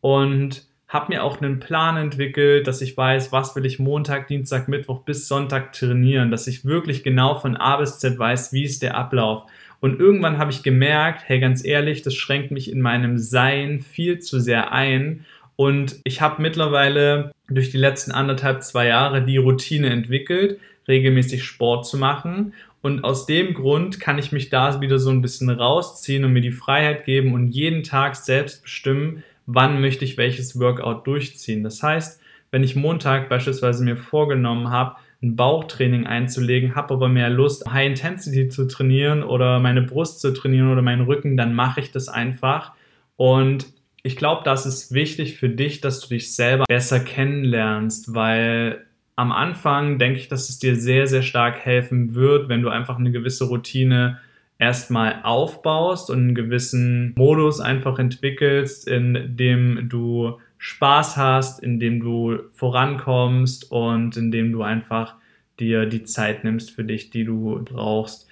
Und 0.00 0.66
habe 0.94 1.12
mir 1.12 1.24
auch 1.24 1.42
einen 1.42 1.58
Plan 1.58 1.96
entwickelt, 1.96 2.68
dass 2.68 2.80
ich 2.80 2.96
weiß, 2.96 3.32
was 3.32 3.56
will 3.56 3.66
ich 3.66 3.80
Montag, 3.80 4.28
Dienstag, 4.28 4.68
Mittwoch 4.68 5.02
bis 5.02 5.26
Sonntag 5.26 5.72
trainieren, 5.72 6.30
dass 6.30 6.46
ich 6.46 6.64
wirklich 6.64 7.02
genau 7.02 7.34
von 7.34 7.56
A 7.56 7.76
bis 7.78 7.98
Z 7.98 8.16
weiß, 8.16 8.52
wie 8.52 8.62
ist 8.62 8.80
der 8.80 8.96
Ablauf. 8.96 9.42
Und 9.80 9.98
irgendwann 9.98 10.38
habe 10.38 10.52
ich 10.52 10.62
gemerkt, 10.62 11.24
hey, 11.26 11.40
ganz 11.40 11.64
ehrlich, 11.64 12.02
das 12.02 12.14
schränkt 12.14 12.52
mich 12.52 12.70
in 12.70 12.80
meinem 12.80 13.18
Sein 13.18 13.80
viel 13.80 14.20
zu 14.20 14.38
sehr 14.38 14.72
ein. 14.72 15.26
Und 15.56 15.96
ich 16.04 16.20
habe 16.20 16.40
mittlerweile 16.40 17.32
durch 17.48 17.72
die 17.72 17.76
letzten 17.76 18.12
anderthalb, 18.12 18.62
zwei 18.62 18.86
Jahre 18.86 19.22
die 19.22 19.36
Routine 19.36 19.90
entwickelt, 19.90 20.60
regelmäßig 20.86 21.42
Sport 21.42 21.86
zu 21.86 21.98
machen. 21.98 22.54
Und 22.82 23.02
aus 23.02 23.26
dem 23.26 23.52
Grund 23.52 23.98
kann 23.98 24.18
ich 24.18 24.30
mich 24.30 24.48
da 24.48 24.80
wieder 24.80 25.00
so 25.00 25.10
ein 25.10 25.22
bisschen 25.22 25.50
rausziehen 25.50 26.24
und 26.24 26.32
mir 26.32 26.40
die 26.40 26.52
Freiheit 26.52 27.04
geben 27.04 27.34
und 27.34 27.48
jeden 27.48 27.82
Tag 27.82 28.14
selbst 28.14 28.62
bestimmen, 28.62 29.24
wann 29.46 29.80
möchte 29.80 30.04
ich 30.04 30.16
welches 30.16 30.58
Workout 30.58 31.06
durchziehen. 31.06 31.62
Das 31.62 31.82
heißt, 31.82 32.20
wenn 32.50 32.62
ich 32.62 32.76
Montag 32.76 33.28
beispielsweise 33.28 33.84
mir 33.84 33.96
vorgenommen 33.96 34.70
habe, 34.70 34.96
ein 35.22 35.36
Bauchtraining 35.36 36.06
einzulegen, 36.06 36.74
habe 36.74 36.94
aber 36.94 37.08
mehr 37.08 37.30
Lust, 37.30 37.70
High 37.70 37.88
Intensity 37.88 38.48
zu 38.48 38.66
trainieren 38.68 39.22
oder 39.22 39.58
meine 39.58 39.82
Brust 39.82 40.20
zu 40.20 40.32
trainieren 40.32 40.70
oder 40.70 40.82
meinen 40.82 41.06
Rücken, 41.06 41.36
dann 41.36 41.54
mache 41.54 41.80
ich 41.80 41.90
das 41.90 42.08
einfach. 42.08 42.72
Und 43.16 43.66
ich 44.02 44.16
glaube, 44.16 44.42
das 44.44 44.66
ist 44.66 44.92
wichtig 44.92 45.36
für 45.36 45.48
dich, 45.48 45.80
dass 45.80 46.00
du 46.00 46.08
dich 46.08 46.34
selber 46.34 46.64
besser 46.68 47.00
kennenlernst, 47.00 48.14
weil 48.14 48.84
am 49.16 49.32
Anfang 49.32 49.98
denke 49.98 50.18
ich, 50.18 50.28
dass 50.28 50.48
es 50.48 50.58
dir 50.58 50.76
sehr, 50.76 51.06
sehr 51.06 51.22
stark 51.22 51.58
helfen 51.58 52.14
wird, 52.14 52.48
wenn 52.48 52.62
du 52.62 52.68
einfach 52.68 52.98
eine 52.98 53.12
gewisse 53.12 53.44
Routine 53.44 54.20
erstmal 54.58 55.20
aufbaust 55.22 56.10
und 56.10 56.18
einen 56.18 56.34
gewissen 56.34 57.12
Modus 57.16 57.60
einfach 57.60 57.98
entwickelst, 57.98 58.88
in 58.88 59.36
dem 59.36 59.88
du 59.88 60.38
Spaß 60.58 61.16
hast, 61.16 61.62
in 61.62 61.78
dem 61.78 62.00
du 62.00 62.38
vorankommst 62.54 63.70
und 63.70 64.16
in 64.16 64.30
dem 64.30 64.52
du 64.52 64.62
einfach 64.62 65.16
dir 65.60 65.86
die 65.86 66.04
Zeit 66.04 66.44
nimmst 66.44 66.70
für 66.70 66.84
dich, 66.84 67.10
die 67.10 67.24
du 67.24 67.62
brauchst. 67.64 68.28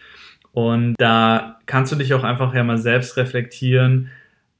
Und 0.52 0.94
da 0.98 1.60
kannst 1.66 1.92
du 1.92 1.96
dich 1.96 2.14
auch 2.14 2.24
einfach 2.24 2.54
ja 2.54 2.64
mal 2.64 2.78
selbst 2.78 3.16
reflektieren, 3.16 4.10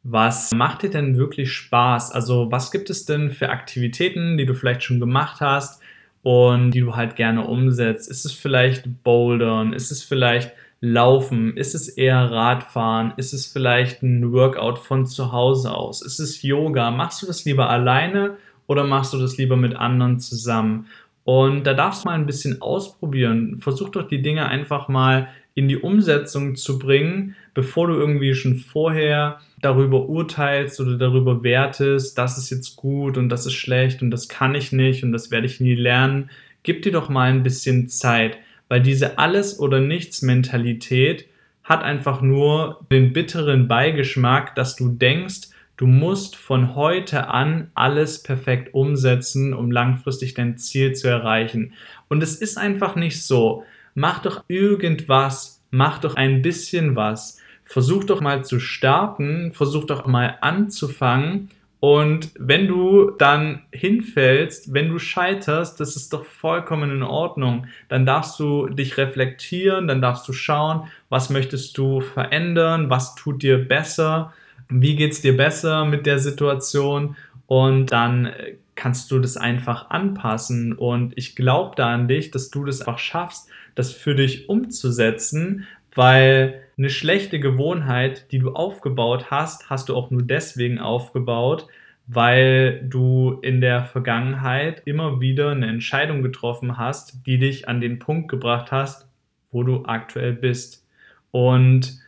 was 0.05 0.53
macht 0.53 0.83
dir 0.83 0.91
denn 0.91 1.17
wirklich 1.17 1.53
Spaß? 1.53 2.11
Also 2.11 2.51
was 2.51 2.73
gibt 2.73 2.91
es 2.91 3.05
denn 3.05 3.31
für 3.31 3.51
Aktivitäten, 3.51 4.37
die 4.37 4.47
du 4.47 4.55
vielleicht 4.55 4.83
schon 4.83 4.99
gemacht 4.99 5.41
hast 5.41 5.81
und 6.23 6.73
die 6.73 6.81
du 6.81 6.97
halt 6.97 7.15
gerne 7.15 7.47
umsetzt? 7.47 8.11
Ist 8.11 8.25
es 8.25 8.33
vielleicht 8.33 9.05
Bouldern? 9.05 9.73
Ist 9.73 9.93
es 9.93 10.03
vielleicht 10.03 10.53
Laufen? 10.85 11.57
Ist 11.57 11.77
es 11.77 11.89
eher 11.89 12.33
Radfahren? 12.33 13.15
Ist 13.17 13.33
es 13.33 13.47
vielleicht 13.47 14.03
ein 14.03 14.33
Workout 14.33 14.81
von 14.81 15.07
zu 15.07 15.31
Hause 15.31 15.73
aus? 15.73 16.03
Ist 16.03 16.19
es 16.19 16.43
Yoga? 16.43 16.91
Machst 16.91 17.23
du 17.23 17.27
das 17.27 17.45
lieber 17.45 17.71
alleine 17.71 18.37
oder 18.67 18.83
machst 18.83 19.13
du 19.13 19.19
das 19.19 19.39
lieber 19.39 19.57
mit 19.57 19.77
anderen 19.77 20.19
zusammen? 20.19 20.89
Und 21.23 21.69
da 21.69 21.75
darfst 21.75 22.03
du 22.03 22.09
mal 22.09 22.15
ein 22.15 22.27
bisschen 22.27 22.61
ausprobieren. 22.61 23.59
Versuch 23.61 23.91
doch 23.91 24.09
die 24.09 24.23
Dinge 24.23 24.49
einfach 24.49 24.89
mal 24.89 25.29
in 25.55 25.69
die 25.69 25.77
Umsetzung 25.77 26.57
zu 26.57 26.81
bringen, 26.81 27.37
bevor 27.55 27.87
du 27.87 27.95
irgendwie 27.95 28.35
schon 28.35 28.57
vorher 28.57 29.39
darüber 29.61 30.09
urteilst 30.09 30.81
oder 30.81 30.99
darüber 30.99 31.45
wertest, 31.45 32.19
das 32.19 32.39
ist 32.39 32.51
jetzt 32.51 32.75
gut 32.75 33.19
und 33.19 33.29
das 33.29 33.47
ist 33.47 33.53
schlecht 33.53 34.03
und 34.03 34.11
das 34.11 34.29
kann 34.29 34.57
ich 34.57 34.73
nicht 34.73 35.05
und 35.05 35.13
das 35.13 35.31
werde 35.31 35.47
ich 35.47 35.61
nie 35.61 35.77
lernen. 35.77 36.31
Gib 36.65 36.83
dir 36.83 36.91
doch 36.91 37.09
mal 37.09 37.31
ein 37.31 37.45
bisschen 37.45 37.87
Zeit, 37.89 38.39
weil 38.73 38.81
diese 38.81 39.19
Alles- 39.19 39.61
oder 39.61 39.81
Nichts-Mentalität 39.81 41.27
hat 41.63 41.83
einfach 41.83 42.23
nur 42.23 42.87
den 42.91 43.13
bitteren 43.13 43.69
Beigeschmack, 43.69 44.55
dass 44.55 44.77
du 44.77 44.89
denkst, 44.89 45.51
du 45.77 45.87
musst 45.87 46.37
von 46.37 46.75
heute 46.75 47.29
an 47.29 47.71
alles 47.75 48.23
perfekt 48.23 48.73
umsetzen, 48.73 49.53
um 49.53 49.71
langfristig 49.71 50.33
dein 50.33 50.57
Ziel 50.57 50.95
zu 50.95 51.07
erreichen. 51.07 51.75
Und 52.09 52.23
es 52.23 52.35
ist 52.35 52.57
einfach 52.57 52.97
nicht 52.97 53.23
so. 53.23 53.63
Mach 53.95 54.21
doch 54.21 54.43
irgendwas, 54.49 55.63
mach 55.71 55.99
doch 55.99 56.15
ein 56.15 56.41
bisschen 56.41 56.97
was. 56.97 57.43
Versuch 57.67 58.05
doch 58.05 58.23
mal 58.23 58.43
zu 58.43 58.59
starten, 58.59 59.53
versuch 59.53 59.85
doch 59.85 60.07
mal 60.07 60.39
anzufangen 60.41 61.51
und 61.83 62.31
wenn 62.39 62.69
du 62.69 63.11
dann 63.11 63.63
hinfällst, 63.73 64.73
wenn 64.73 64.89
du 64.89 65.01
scheiterst, 65.01 65.81
das 65.81 65.97
ist 65.97 66.13
doch 66.13 66.25
vollkommen 66.25 66.93
in 66.93 67.03
Ordnung. 67.03 67.67
Dann 67.89 68.07
darfst 68.07 68.39
du 68.39 68.69
dich 68.69 68.99
reflektieren, 68.99 69.89
dann 69.89 70.01
darfst 70.01 70.29
du 70.29 70.33
schauen, 70.33 70.87
was 71.09 71.29
möchtest 71.29 71.77
du 71.77 72.01
verändern, 72.01 72.89
was 72.89 73.17
tut 73.17 73.43
dir 73.43 73.59
besser, 73.59 74.33
wie 74.69 74.95
geht 74.95 75.11
es 75.11 75.23
dir 75.23 75.37
besser 75.37 75.85
mit 75.85 76.07
der 76.07 76.21
Situation 76.21 77.17
und 77.49 77.91
dann 77.91 78.31
kannst 78.77 79.11
du 79.11 79.19
das 79.19 79.37
einfach 79.37 79.91
anpassen. 79.91 80.75
Und 80.75 81.19
ich 81.19 81.35
glaube 81.35 81.75
da 81.75 81.93
an 81.93 82.07
dich, 82.07 82.31
dass 82.31 82.51
du 82.51 82.65
das 82.65 82.83
einfach 82.83 83.01
schaffst, 83.01 83.49
das 83.75 83.91
für 83.93 84.15
dich 84.15 84.49
umzusetzen, 84.49 85.67
weil 85.95 86.63
eine 86.79 86.91
schlechte 86.91 87.39
Gewohnheit, 87.39 88.33
die 88.33 88.39
du 88.39 88.53
aufgebaut 88.53 89.31
hast, 89.31 89.69
hast 89.71 89.89
du 89.89 89.97
auch 89.97 90.11
nur 90.11 90.23
deswegen 90.23 90.79
aufgebaut, 90.79 91.67
weil 92.07 92.83
du 92.89 93.39
in 93.43 93.61
der 93.61 93.85
Vergangenheit 93.85 94.83
immer 94.85 95.21
wieder 95.21 95.51
eine 95.51 95.67
Entscheidung 95.67 96.23
getroffen 96.23 96.79
hast, 96.79 97.27
die 97.27 97.39
dich 97.39 97.69
an 97.69 97.81
den 97.81 97.99
Punkt 97.99 98.29
gebracht 98.29 98.73
hast, 98.73 99.07
wo 99.51 99.63
du 99.63 99.85
aktuell 99.85 100.33
bist. 100.33 100.87
Und 101.31 102.01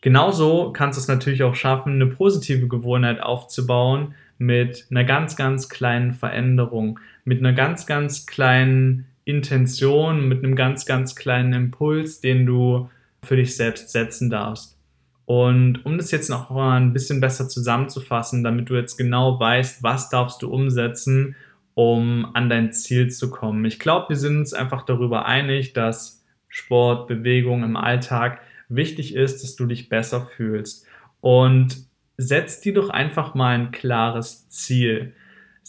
genauso 0.00 0.72
kannst 0.72 0.98
du 0.98 1.00
es 1.00 1.08
natürlich 1.08 1.42
auch 1.42 1.54
schaffen, 1.54 1.94
eine 1.94 2.06
positive 2.06 2.68
Gewohnheit 2.68 3.20
aufzubauen 3.20 4.14
mit 4.36 4.86
einer 4.90 5.04
ganz, 5.04 5.36
ganz 5.36 5.68
kleinen 5.68 6.12
Veränderung, 6.12 7.00
mit 7.24 7.38
einer 7.38 7.52
ganz, 7.52 7.86
ganz 7.86 8.26
kleinen 8.26 9.06
Intention, 9.24 10.28
mit 10.28 10.44
einem 10.44 10.56
ganz, 10.56 10.86
ganz 10.86 11.16
kleinen 11.16 11.52
Impuls, 11.52 12.20
den 12.20 12.46
du 12.46 12.88
für 13.28 13.36
dich 13.36 13.54
selbst 13.54 13.90
setzen 13.90 14.30
darfst. 14.30 14.78
Und 15.26 15.84
um 15.84 15.98
das 15.98 16.10
jetzt 16.10 16.30
noch 16.30 16.48
mal 16.48 16.80
ein 16.80 16.94
bisschen 16.94 17.20
besser 17.20 17.48
zusammenzufassen, 17.48 18.42
damit 18.42 18.70
du 18.70 18.74
jetzt 18.74 18.96
genau 18.96 19.38
weißt, 19.38 19.82
was 19.82 20.08
darfst 20.08 20.40
du 20.40 20.50
umsetzen, 20.50 21.36
um 21.74 22.30
an 22.34 22.48
dein 22.48 22.72
Ziel 22.72 23.10
zu 23.10 23.28
kommen. 23.30 23.64
Ich 23.66 23.78
glaube, 23.78 24.08
wir 24.08 24.16
sind 24.16 24.38
uns 24.38 24.54
einfach 24.54 24.86
darüber 24.86 25.26
einig, 25.26 25.74
dass 25.74 26.24
Sport, 26.48 27.06
Bewegung 27.06 27.62
im 27.62 27.76
Alltag 27.76 28.40
wichtig 28.70 29.14
ist, 29.14 29.42
dass 29.42 29.54
du 29.54 29.66
dich 29.66 29.90
besser 29.90 30.26
fühlst. 30.26 30.86
Und 31.20 31.76
setz 32.16 32.62
dir 32.62 32.72
doch 32.72 32.88
einfach 32.88 33.34
mal 33.34 33.54
ein 33.54 33.70
klares 33.70 34.48
Ziel. 34.48 35.12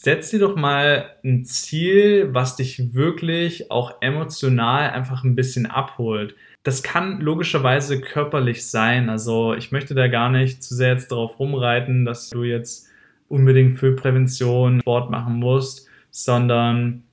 Setz 0.01 0.29
dir 0.29 0.39
doch 0.39 0.55
mal 0.55 1.09
ein 1.25 1.43
Ziel, 1.43 2.29
was 2.31 2.55
dich 2.55 2.93
wirklich 2.93 3.69
auch 3.69 4.01
emotional 4.01 4.91
einfach 4.91 5.25
ein 5.25 5.35
bisschen 5.35 5.65
abholt. 5.65 6.35
Das 6.63 6.83
kann 6.83 7.19
logischerweise 7.19 7.99
körperlich 7.99 8.65
sein. 8.65 9.09
Also 9.09 9.55
ich 9.55 9.73
möchte 9.73 9.95
da 9.95 10.07
gar 10.07 10.29
nicht 10.29 10.63
zu 10.63 10.73
sehr 10.73 10.93
jetzt 10.93 11.11
darauf 11.11 11.37
rumreiten, 11.37 12.05
dass 12.05 12.29
du 12.29 12.45
jetzt 12.45 12.87
unbedingt 13.27 13.77
für 13.77 13.93
Prävention 13.93 14.79
Sport 14.79 15.11
machen 15.11 15.33
musst, 15.33 15.89
sondern 16.11 17.03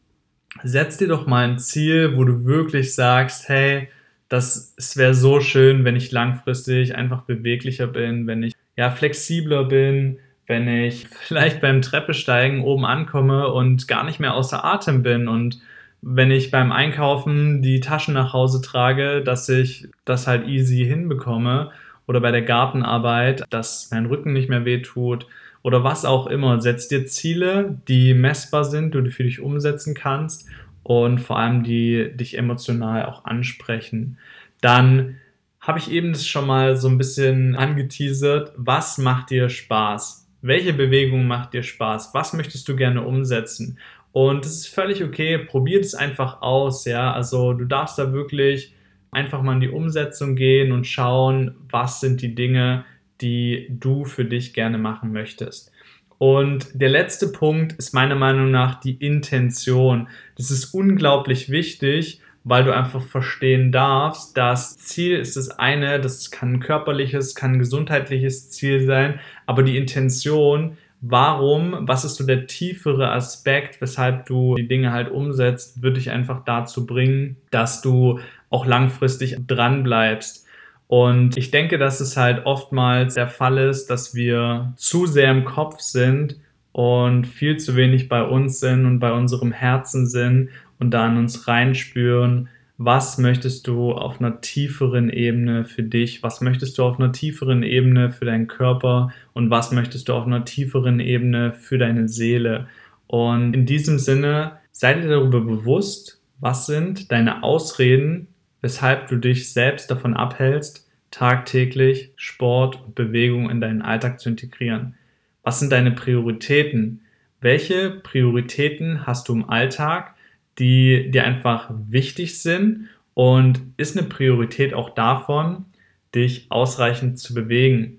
setz 0.62 0.96
dir 0.96 1.08
doch 1.08 1.26
mal 1.26 1.48
ein 1.48 1.58
Ziel, 1.58 2.16
wo 2.16 2.22
du 2.22 2.44
wirklich 2.44 2.94
sagst, 2.94 3.48
hey, 3.48 3.88
das, 4.28 4.76
wäre 4.94 5.14
so 5.14 5.40
schön, 5.40 5.84
wenn 5.84 5.96
ich 5.96 6.12
langfristig 6.12 6.94
einfach 6.94 7.22
beweglicher 7.22 7.88
bin, 7.88 8.28
wenn 8.28 8.44
ich 8.44 8.54
ja 8.76 8.92
flexibler 8.92 9.64
bin, 9.64 10.20
wenn 10.46 10.68
ich 10.68 11.08
vielleicht 11.08 11.60
beim 11.60 11.82
Treppesteigen 11.82 12.62
oben 12.62 12.84
ankomme 12.84 13.52
und 13.52 13.88
gar 13.88 14.04
nicht 14.04 14.20
mehr 14.20 14.34
außer 14.34 14.64
Atem 14.64 15.02
bin 15.02 15.28
und 15.28 15.60
wenn 16.02 16.30
ich 16.30 16.50
beim 16.50 16.72
Einkaufen 16.72 17.62
die 17.62 17.80
Taschen 17.80 18.14
nach 18.14 18.32
Hause 18.32 18.62
trage, 18.62 19.22
dass 19.22 19.48
ich 19.48 19.88
das 20.04 20.26
halt 20.26 20.46
easy 20.46 20.84
hinbekomme 20.84 21.72
oder 22.06 22.20
bei 22.20 22.30
der 22.30 22.42
Gartenarbeit, 22.42 23.44
dass 23.50 23.88
mein 23.90 24.06
Rücken 24.06 24.32
nicht 24.32 24.48
mehr 24.48 24.64
wehtut 24.64 25.26
oder 25.62 25.82
was 25.82 26.04
auch 26.04 26.28
immer. 26.28 26.60
Setz 26.60 26.86
dir 26.86 27.06
Ziele, 27.06 27.80
die 27.88 28.14
messbar 28.14 28.64
sind, 28.64 28.94
die 28.94 29.02
du 29.02 29.10
für 29.10 29.24
dich 29.24 29.40
umsetzen 29.40 29.94
kannst 29.94 30.48
und 30.84 31.18
vor 31.18 31.38
allem 31.38 31.64
die 31.64 32.12
dich 32.14 32.38
emotional 32.38 33.06
auch 33.06 33.24
ansprechen. 33.24 34.18
Dann 34.60 35.16
habe 35.60 35.80
ich 35.80 35.90
eben 35.90 36.12
das 36.12 36.24
schon 36.24 36.46
mal 36.46 36.76
so 36.76 36.88
ein 36.88 36.98
bisschen 36.98 37.56
angeteasert. 37.56 38.52
Was 38.56 38.98
macht 38.98 39.30
dir 39.30 39.48
Spaß? 39.48 40.25
Welche 40.46 40.72
Bewegung 40.72 41.26
macht 41.26 41.54
dir 41.54 41.62
Spaß? 41.62 42.14
Was 42.14 42.32
möchtest 42.32 42.68
du 42.68 42.76
gerne 42.76 43.02
umsetzen? 43.02 43.78
Und 44.12 44.46
es 44.46 44.52
ist 44.52 44.68
völlig 44.68 45.02
okay, 45.02 45.38
probiert 45.38 45.84
es 45.84 45.94
einfach 45.94 46.40
aus, 46.40 46.84
ja. 46.84 47.12
Also 47.12 47.52
du 47.52 47.64
darfst 47.64 47.98
da 47.98 48.12
wirklich 48.12 48.72
einfach 49.10 49.42
mal 49.42 49.54
in 49.54 49.60
die 49.60 49.68
Umsetzung 49.68 50.36
gehen 50.36 50.72
und 50.72 50.86
schauen, 50.86 51.56
was 51.68 52.00
sind 52.00 52.22
die 52.22 52.34
Dinge, 52.34 52.84
die 53.20 53.66
du 53.68 54.04
für 54.04 54.24
dich 54.24 54.54
gerne 54.54 54.78
machen 54.78 55.12
möchtest. 55.12 55.72
Und 56.18 56.68
der 56.72 56.88
letzte 56.88 57.28
Punkt 57.28 57.74
ist 57.74 57.92
meiner 57.92 58.14
Meinung 58.14 58.50
nach 58.50 58.80
die 58.80 58.94
Intention. 58.94 60.08
Das 60.36 60.50
ist 60.50 60.72
unglaublich 60.72 61.50
wichtig, 61.50 62.20
weil 62.48 62.62
du 62.62 62.72
einfach 62.72 63.02
verstehen 63.02 63.72
darfst, 63.72 64.36
das 64.36 64.78
Ziel 64.78 65.18
ist 65.18 65.36
das 65.36 65.50
eine, 65.50 66.00
das 66.00 66.30
kann 66.30 66.54
ein 66.54 66.60
körperliches, 66.60 67.34
kann 67.34 67.54
ein 67.54 67.58
gesundheitliches 67.58 68.50
Ziel 68.50 68.86
sein, 68.86 69.18
aber 69.46 69.64
die 69.64 69.76
Intention 69.76 70.78
warum, 71.00 71.76
was 71.80 72.04
ist 72.04 72.16
so 72.16 72.24
der 72.24 72.46
tiefere 72.46 73.10
Aspekt, 73.10 73.80
weshalb 73.80 74.26
du 74.26 74.54
die 74.54 74.68
Dinge 74.68 74.92
halt 74.92 75.10
umsetzt, 75.10 75.82
würde 75.82 75.96
dich 75.96 76.10
einfach 76.10 76.44
dazu 76.44 76.86
bringen, 76.86 77.36
dass 77.50 77.82
du 77.82 78.20
auch 78.48 78.66
langfristig 78.66 79.36
dran 79.46 79.82
bleibst. 79.82 80.46
Und 80.88 81.36
ich 81.36 81.50
denke, 81.50 81.78
dass 81.78 82.00
es 82.00 82.16
halt 82.16 82.46
oftmals 82.46 83.14
der 83.14 83.28
Fall 83.28 83.58
ist, 83.58 83.88
dass 83.88 84.14
wir 84.14 84.72
zu 84.76 85.06
sehr 85.06 85.30
im 85.30 85.44
Kopf 85.44 85.80
sind 85.80 86.36
und 86.72 87.26
viel 87.26 87.56
zu 87.56 87.74
wenig 87.74 88.08
bei 88.08 88.22
uns 88.22 88.60
sind 88.60 88.86
und 88.86 89.00
bei 89.00 89.12
unserem 89.12 89.50
Herzen 89.50 90.06
sind 90.06 90.50
und 90.78 90.92
da 90.92 91.06
in 91.08 91.16
uns 91.16 91.48
reinspüren, 91.48 92.48
was 92.78 93.16
möchtest 93.16 93.66
du 93.66 93.92
auf 93.92 94.20
einer 94.20 94.40
tieferen 94.40 95.08
Ebene 95.08 95.64
für 95.64 95.82
dich, 95.82 96.22
was 96.22 96.40
möchtest 96.40 96.76
du 96.76 96.84
auf 96.84 97.00
einer 97.00 97.12
tieferen 97.12 97.62
Ebene 97.62 98.10
für 98.10 98.26
deinen 98.26 98.48
Körper 98.48 99.12
und 99.32 99.50
was 99.50 99.72
möchtest 99.72 100.08
du 100.08 100.12
auf 100.12 100.26
einer 100.26 100.44
tieferen 100.44 101.00
Ebene 101.00 101.52
für 101.52 101.78
deine 101.78 102.08
Seele. 102.08 102.66
Und 103.06 103.54
in 103.54 103.64
diesem 103.64 103.98
Sinne, 103.98 104.58
sei 104.72 104.94
dir 104.94 105.08
darüber 105.08 105.40
bewusst, 105.40 106.20
was 106.38 106.66
sind 106.66 107.10
deine 107.10 107.42
Ausreden, 107.42 108.28
weshalb 108.60 109.08
du 109.08 109.16
dich 109.16 109.52
selbst 109.52 109.90
davon 109.90 110.14
abhältst, 110.14 110.86
tagtäglich 111.10 112.12
Sport 112.16 112.82
und 112.84 112.94
Bewegung 112.94 113.48
in 113.48 113.60
deinen 113.60 113.80
Alltag 113.80 114.20
zu 114.20 114.28
integrieren. 114.28 114.96
Was 115.42 115.60
sind 115.60 115.72
deine 115.72 115.92
Prioritäten? 115.92 117.02
Welche 117.40 117.90
Prioritäten 117.90 119.06
hast 119.06 119.28
du 119.28 119.34
im 119.34 119.48
Alltag? 119.48 120.15
Die 120.58 121.10
dir 121.10 121.24
einfach 121.24 121.70
wichtig 121.88 122.40
sind 122.40 122.88
und 123.14 123.60
ist 123.76 123.96
eine 123.96 124.06
Priorität 124.06 124.74
auch 124.74 124.90
davon, 124.90 125.66
dich 126.14 126.46
ausreichend 126.50 127.18
zu 127.18 127.34
bewegen. 127.34 127.98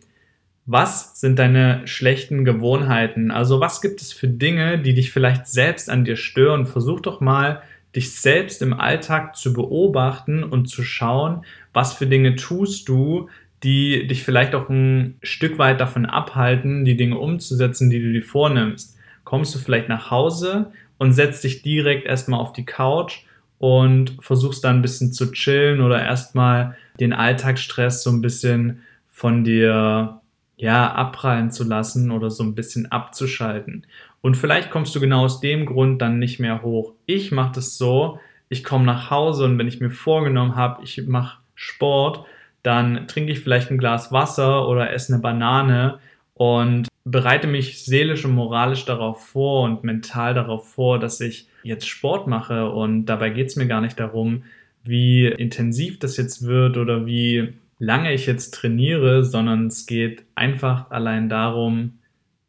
Was 0.65 1.19
sind 1.19 1.39
deine 1.39 1.87
schlechten 1.87 2.43
Gewohnheiten? 2.43 3.31
Also 3.31 3.59
was 3.59 3.81
gibt 3.81 4.01
es 4.01 4.11
für 4.11 4.27
Dinge, 4.27 4.79
die 4.79 4.93
dich 4.93 5.11
vielleicht 5.11 5.47
selbst 5.47 5.89
an 5.89 6.03
dir 6.03 6.17
stören? 6.17 6.65
Versuch 6.65 6.99
doch 6.99 7.21
mal, 7.21 7.61
dich 7.95 8.13
selbst 8.13 8.61
im 8.61 8.73
Alltag 8.73 9.35
zu 9.35 9.53
beobachten 9.53 10.43
und 10.43 10.67
zu 10.67 10.83
schauen, 10.83 11.45
was 11.73 11.93
für 11.93 12.05
Dinge 12.05 12.35
tust 12.35 12.89
du, 12.89 13.29
die 13.63 14.07
dich 14.07 14.23
vielleicht 14.23 14.53
auch 14.53 14.69
ein 14.69 15.15
Stück 15.23 15.57
weit 15.57 15.79
davon 15.79 16.05
abhalten, 16.05 16.85
die 16.85 16.97
Dinge 16.97 17.17
umzusetzen, 17.17 17.89
die 17.89 18.01
du 18.01 18.11
dir 18.11 18.21
vornimmst. 18.21 18.97
Kommst 19.23 19.55
du 19.55 19.59
vielleicht 19.59 19.89
nach 19.89 20.11
Hause 20.11 20.71
und 20.97 21.13
setzt 21.13 21.43
dich 21.43 21.61
direkt 21.61 22.05
erstmal 22.05 22.39
auf 22.39 22.53
die 22.53 22.65
Couch 22.65 23.19
und 23.59 24.17
versuchst 24.19 24.63
dann 24.63 24.77
ein 24.77 24.81
bisschen 24.81 25.13
zu 25.13 25.31
chillen 25.31 25.81
oder 25.81 26.03
erstmal 26.03 26.77
den 26.99 27.13
Alltagsstress 27.13 28.03
so 28.03 28.11
ein 28.11 28.21
bisschen 28.21 28.81
von 29.07 29.43
dir 29.43 30.21
ja 30.57 30.91
abprallen 30.91 31.51
zu 31.51 31.63
lassen 31.63 32.11
oder 32.11 32.29
so 32.29 32.43
ein 32.43 32.55
bisschen 32.55 32.91
abzuschalten. 32.91 33.85
Und 34.21 34.35
vielleicht 34.35 34.71
kommst 34.71 34.95
du 34.95 34.99
genau 34.99 35.23
aus 35.23 35.39
dem 35.39 35.65
Grund 35.65 36.01
dann 36.01 36.19
nicht 36.19 36.39
mehr 36.39 36.63
hoch. 36.63 36.93
Ich 37.05 37.31
mache 37.31 37.53
das 37.55 37.77
so, 37.77 38.19
ich 38.49 38.63
komme 38.63 38.85
nach 38.85 39.11
Hause 39.11 39.45
und 39.45 39.57
wenn 39.57 39.67
ich 39.67 39.79
mir 39.79 39.91
vorgenommen 39.91 40.55
habe, 40.55 40.83
ich 40.83 41.05
mache 41.07 41.39
Sport, 41.55 42.25
dann 42.63 43.07
trinke 43.07 43.31
ich 43.31 43.39
vielleicht 43.39 43.71
ein 43.71 43.77
Glas 43.77 44.11
Wasser 44.11 44.67
oder 44.67 44.91
esse 44.91 45.13
eine 45.13 45.21
Banane 45.21 45.99
und 46.33 46.86
bereite 47.09 47.47
mich 47.47 47.83
seelisch 47.85 48.25
und 48.25 48.33
moralisch 48.33 48.85
darauf 48.85 49.25
vor 49.25 49.63
und 49.63 49.83
mental 49.83 50.33
darauf 50.33 50.69
vor, 50.69 50.99
dass 50.99 51.21
ich 51.21 51.47
jetzt 51.63 51.87
Sport 51.87 52.27
mache. 52.27 52.69
Und 52.69 53.05
dabei 53.05 53.29
geht 53.29 53.47
es 53.47 53.55
mir 53.55 53.67
gar 53.67 53.81
nicht 53.81 53.99
darum, 53.99 54.43
wie 54.83 55.27
intensiv 55.27 55.99
das 55.99 56.17
jetzt 56.17 56.45
wird 56.45 56.77
oder 56.77 57.05
wie 57.05 57.53
lange 57.79 58.13
ich 58.13 58.25
jetzt 58.25 58.53
trainiere, 58.53 59.23
sondern 59.23 59.67
es 59.67 59.85
geht 59.85 60.23
einfach 60.35 60.91
allein 60.91 61.29
darum, 61.29 61.99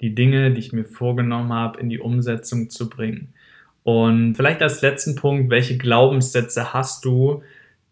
die 0.01 0.14
Dinge, 0.14 0.53
die 0.53 0.61
ich 0.61 0.73
mir 0.73 0.85
vorgenommen 0.85 1.53
habe, 1.53 1.81
in 1.81 1.88
die 1.88 1.99
Umsetzung 1.99 2.71
zu 2.71 2.88
bringen. 2.88 3.35
Und 3.83 4.35
vielleicht 4.35 4.62
als 4.62 4.83
letzten 4.83 5.16
Punkt, 5.16 5.51
welche 5.51 5.77
Glaubenssätze 5.77 6.73
hast 6.73 7.05
du, 7.05 7.42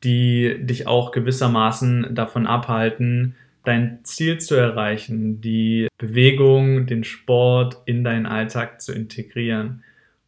die 0.04 0.56
dich 0.60 0.86
auch 0.86 1.10
gewissermaßen 1.10 2.14
davon 2.14 2.46
abhalten, 2.46 3.34
dein 3.66 4.00
Ziel 4.04 4.38
zu 4.38 4.54
erreichen, 4.54 5.40
die 5.40 5.88
Bewegung, 5.98 6.86
den 6.86 7.04
Sport 7.04 7.82
in 7.84 8.04
deinen 8.04 8.26
Alltag 8.26 8.80
zu 8.80 8.92
integrieren. 8.92 9.82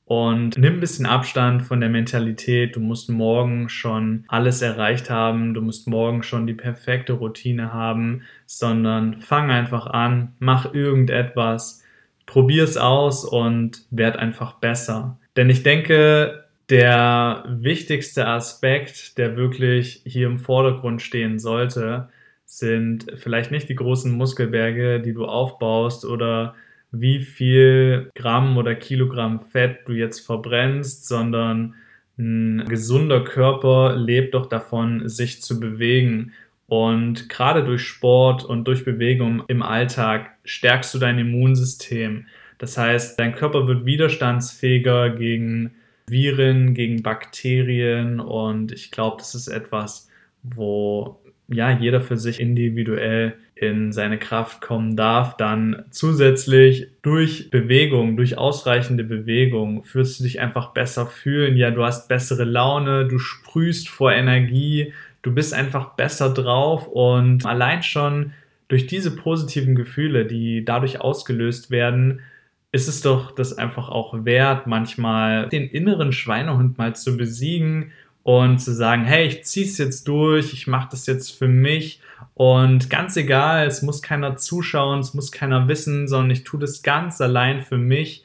Und 0.05 0.57
nimm 0.57 0.75
ein 0.75 0.81
bisschen 0.81 1.05
Abstand 1.05 1.63
von 1.63 1.81
der 1.81 1.91
Mentalität, 1.91 2.77
du 2.77 2.81
musst 2.81 3.11
morgen 3.11 3.69
schon 3.69 4.25
alles 4.29 4.63
erreicht 4.63 5.11
haben, 5.11 5.53
du 5.53 5.61
musst 5.61 5.87
morgen 5.87 6.23
schon 6.23 6.47
die 6.47 6.55
perfekte 6.55 7.13
Routine 7.13 7.75
haben, 7.75 8.23
sondern 8.47 9.21
fang 9.21 9.51
einfach 9.51 9.87
an, 9.87 10.33
mach 10.39 10.73
irgendetwas, 10.73 11.85
probier 12.25 12.65
es 12.65 12.79
aus 12.79 13.25
und 13.25 13.85
werd 13.91 14.17
einfach 14.17 14.55
besser. 14.55 15.19
Denn 15.37 15.51
ich 15.51 15.63
denke, 15.63 16.45
der 16.71 17.45
wichtigste 17.47 18.27
Aspekt, 18.27 19.19
der 19.19 19.37
wirklich 19.37 20.03
hier 20.05 20.27
im 20.27 20.39
Vordergrund 20.39 21.03
stehen 21.03 21.39
sollte, 21.39 22.09
sind 22.49 23.07
vielleicht 23.17 23.51
nicht 23.51 23.69
die 23.69 23.75
großen 23.75 24.11
Muskelberge, 24.11 25.01
die 25.01 25.13
du 25.13 25.27
aufbaust 25.27 26.07
oder 26.07 26.55
wie 26.91 27.21
viel 27.21 28.11
Gramm 28.15 28.57
oder 28.57 28.75
Kilogramm 28.75 29.41
Fett 29.41 29.81
du 29.87 29.93
jetzt 29.93 30.21
verbrennst, 30.21 31.07
sondern 31.07 31.75
ein 32.19 32.65
gesunder 32.67 33.23
Körper 33.23 33.95
lebt 33.97 34.35
doch 34.35 34.47
davon, 34.47 35.09
sich 35.09 35.43
zu 35.43 35.61
bewegen. 35.61 36.33
Und 36.67 37.29
gerade 37.29 37.65
durch 37.65 37.83
Sport 37.83 38.45
und 38.45 38.67
durch 38.67 38.85
Bewegung 38.85 39.45
im 39.49 39.63
Alltag 39.63 40.31
stärkst 40.45 40.95
du 40.95 40.99
dein 40.99 41.19
Immunsystem. 41.19 42.27
Das 42.57 42.79
heißt, 42.79 43.21
dein 43.21 43.35
Körper 43.35 43.69
wird 43.69 43.85
widerstandsfähiger 43.85 45.11
gegen 45.11 45.75
Viren, 46.07 46.73
gegen 46.73 47.03
Bakterien 47.03 48.21
und 48.21 48.73
ich 48.73 48.91
glaube, 48.91 49.19
das 49.19 49.35
ist 49.35 49.49
etwas, 49.49 50.09
wo 50.43 51.21
ja 51.49 51.71
jeder 51.71 52.01
für 52.01 52.17
sich 52.17 52.41
individuell 52.41 53.35
in 53.55 53.93
seine 53.93 54.19
Kraft 54.19 54.61
kommen 54.61 54.97
darf, 54.97 55.37
dann 55.37 55.85
zusätzlich 55.91 56.89
durch 57.03 57.51
Bewegung, 57.51 58.17
durch 58.17 58.39
ausreichende 58.39 59.03
Bewegung 59.03 59.83
fühlst 59.83 60.21
du 60.21 60.25
dich 60.25 60.41
einfach 60.41 60.73
besser 60.73 61.07
fühlen. 61.07 61.57
Ja, 61.57 61.71
du 61.71 61.85
hast 61.85 62.09
bessere 62.09 62.45
Laune, 62.45 63.09
du 63.09 63.19
sprühst 63.19 63.89
vor 63.89 64.13
Energie, 64.13 64.93
du 65.23 65.35
bist 65.35 65.55
einfach 65.55 65.95
besser 65.95 66.33
drauf 66.33 66.87
und 66.87 67.47
allein 67.47 67.83
schon 67.83 68.33
durch 68.69 68.87
diese 68.87 69.17
positiven 69.17 69.75
Gefühle, 69.75 70.27
die 70.27 70.65
dadurch 70.65 71.01
ausgelöst 71.01 71.71
werden, 71.71 72.21
ist 72.71 72.87
es 72.87 73.01
doch 73.01 73.35
das 73.35 73.57
einfach 73.57 73.89
auch 73.89 74.25
wert, 74.27 74.67
manchmal 74.67 75.49
den 75.49 75.69
inneren 75.69 76.13
Schweinehund 76.13 76.77
mal 76.77 76.95
zu 76.95 77.17
besiegen 77.17 77.93
und 78.23 78.59
zu 78.59 78.75
sagen, 78.75 79.05
hey, 79.05 79.27
ich 79.27 79.45
zieh's 79.45 79.79
jetzt 79.79 80.07
durch, 80.07 80.53
ich 80.53 80.67
mache 80.67 80.89
das 80.91 81.07
jetzt 81.07 81.31
für 81.31 81.49
mich. 81.49 82.01
Und 82.35 82.91
ganz 82.91 83.17
egal, 83.17 83.67
es 83.67 83.83
muss 83.83 84.03
keiner 84.03 84.37
zuschauen, 84.37 85.01
es 85.01 85.15
muss 85.15 85.33
keiner 85.33 85.69
wissen, 85.69 86.09
sondern 86.09 86.31
ich 86.31 86.45
tue 86.45 86.61
das 86.61 86.83
ganz 86.83 87.21
allein 87.21 87.63
für 87.63 87.79
mich. 87.79 88.25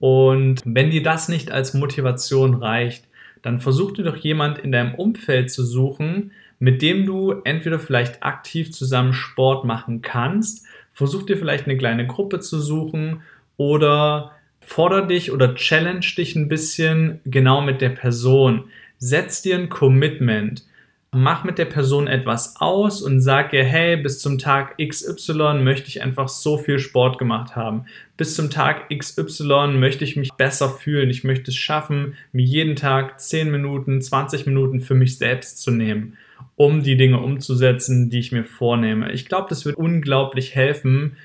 Und 0.00 0.60
wenn 0.64 0.90
dir 0.90 1.02
das 1.02 1.28
nicht 1.28 1.50
als 1.50 1.72
Motivation 1.74 2.54
reicht, 2.54 3.06
dann 3.42 3.60
versuch 3.60 3.92
dir 3.92 4.04
doch 4.04 4.16
jemand 4.16 4.58
in 4.58 4.72
deinem 4.72 4.94
Umfeld 4.94 5.50
zu 5.50 5.64
suchen, 5.64 6.32
mit 6.58 6.82
dem 6.82 7.06
du 7.06 7.32
entweder 7.44 7.78
vielleicht 7.78 8.22
aktiv 8.22 8.72
zusammen 8.72 9.12
Sport 9.12 9.64
machen 9.64 10.02
kannst, 10.02 10.66
versuch 10.92 11.24
dir 11.24 11.36
vielleicht 11.36 11.66
eine 11.66 11.76
kleine 11.76 12.06
Gruppe 12.06 12.40
zu 12.40 12.60
suchen 12.60 13.22
oder 13.56 14.32
forder 14.60 15.02
dich 15.06 15.30
oder 15.30 15.54
challenge 15.54 16.06
dich 16.16 16.36
ein 16.36 16.48
bisschen 16.48 17.20
genau 17.24 17.60
mit 17.60 17.80
der 17.80 17.90
Person 17.90 18.64
setz 19.04 19.42
dir 19.42 19.56
ein 19.56 19.68
Commitment. 19.68 20.64
Mach 21.12 21.44
mit 21.44 21.58
der 21.58 21.66
Person 21.66 22.08
etwas 22.08 22.56
aus 22.58 23.02
und 23.02 23.20
sag 23.20 23.52
ihr, 23.52 23.62
hey, 23.62 23.96
bis 23.96 24.18
zum 24.18 24.38
Tag 24.38 24.78
XY 24.78 25.60
möchte 25.62 25.88
ich 25.88 26.02
einfach 26.02 26.28
so 26.28 26.58
viel 26.58 26.80
Sport 26.80 27.18
gemacht 27.18 27.54
haben. 27.54 27.84
Bis 28.16 28.34
zum 28.34 28.50
Tag 28.50 28.88
XY 28.90 29.74
möchte 29.76 30.04
ich 30.04 30.16
mich 30.16 30.32
besser 30.32 30.70
fühlen. 30.70 31.10
Ich 31.10 31.22
möchte 31.22 31.50
es 31.52 31.56
schaffen, 31.56 32.14
mir 32.32 32.44
jeden 32.44 32.74
Tag 32.74 33.20
10 33.20 33.50
Minuten, 33.50 34.00
20 34.02 34.46
Minuten 34.46 34.80
für 34.80 34.94
mich 34.94 35.18
selbst 35.18 35.62
zu 35.62 35.70
nehmen, 35.70 36.16
um 36.56 36.82
die 36.82 36.96
Dinge 36.96 37.20
umzusetzen, 37.20 38.10
die 38.10 38.18
ich 38.18 38.32
mir 38.32 38.44
vornehme. 38.44 39.12
Ich 39.12 39.26
glaube, 39.26 39.46
das 39.50 39.64
wird 39.66 39.76
unglaublich 39.76 40.56
helfen, 40.56 41.16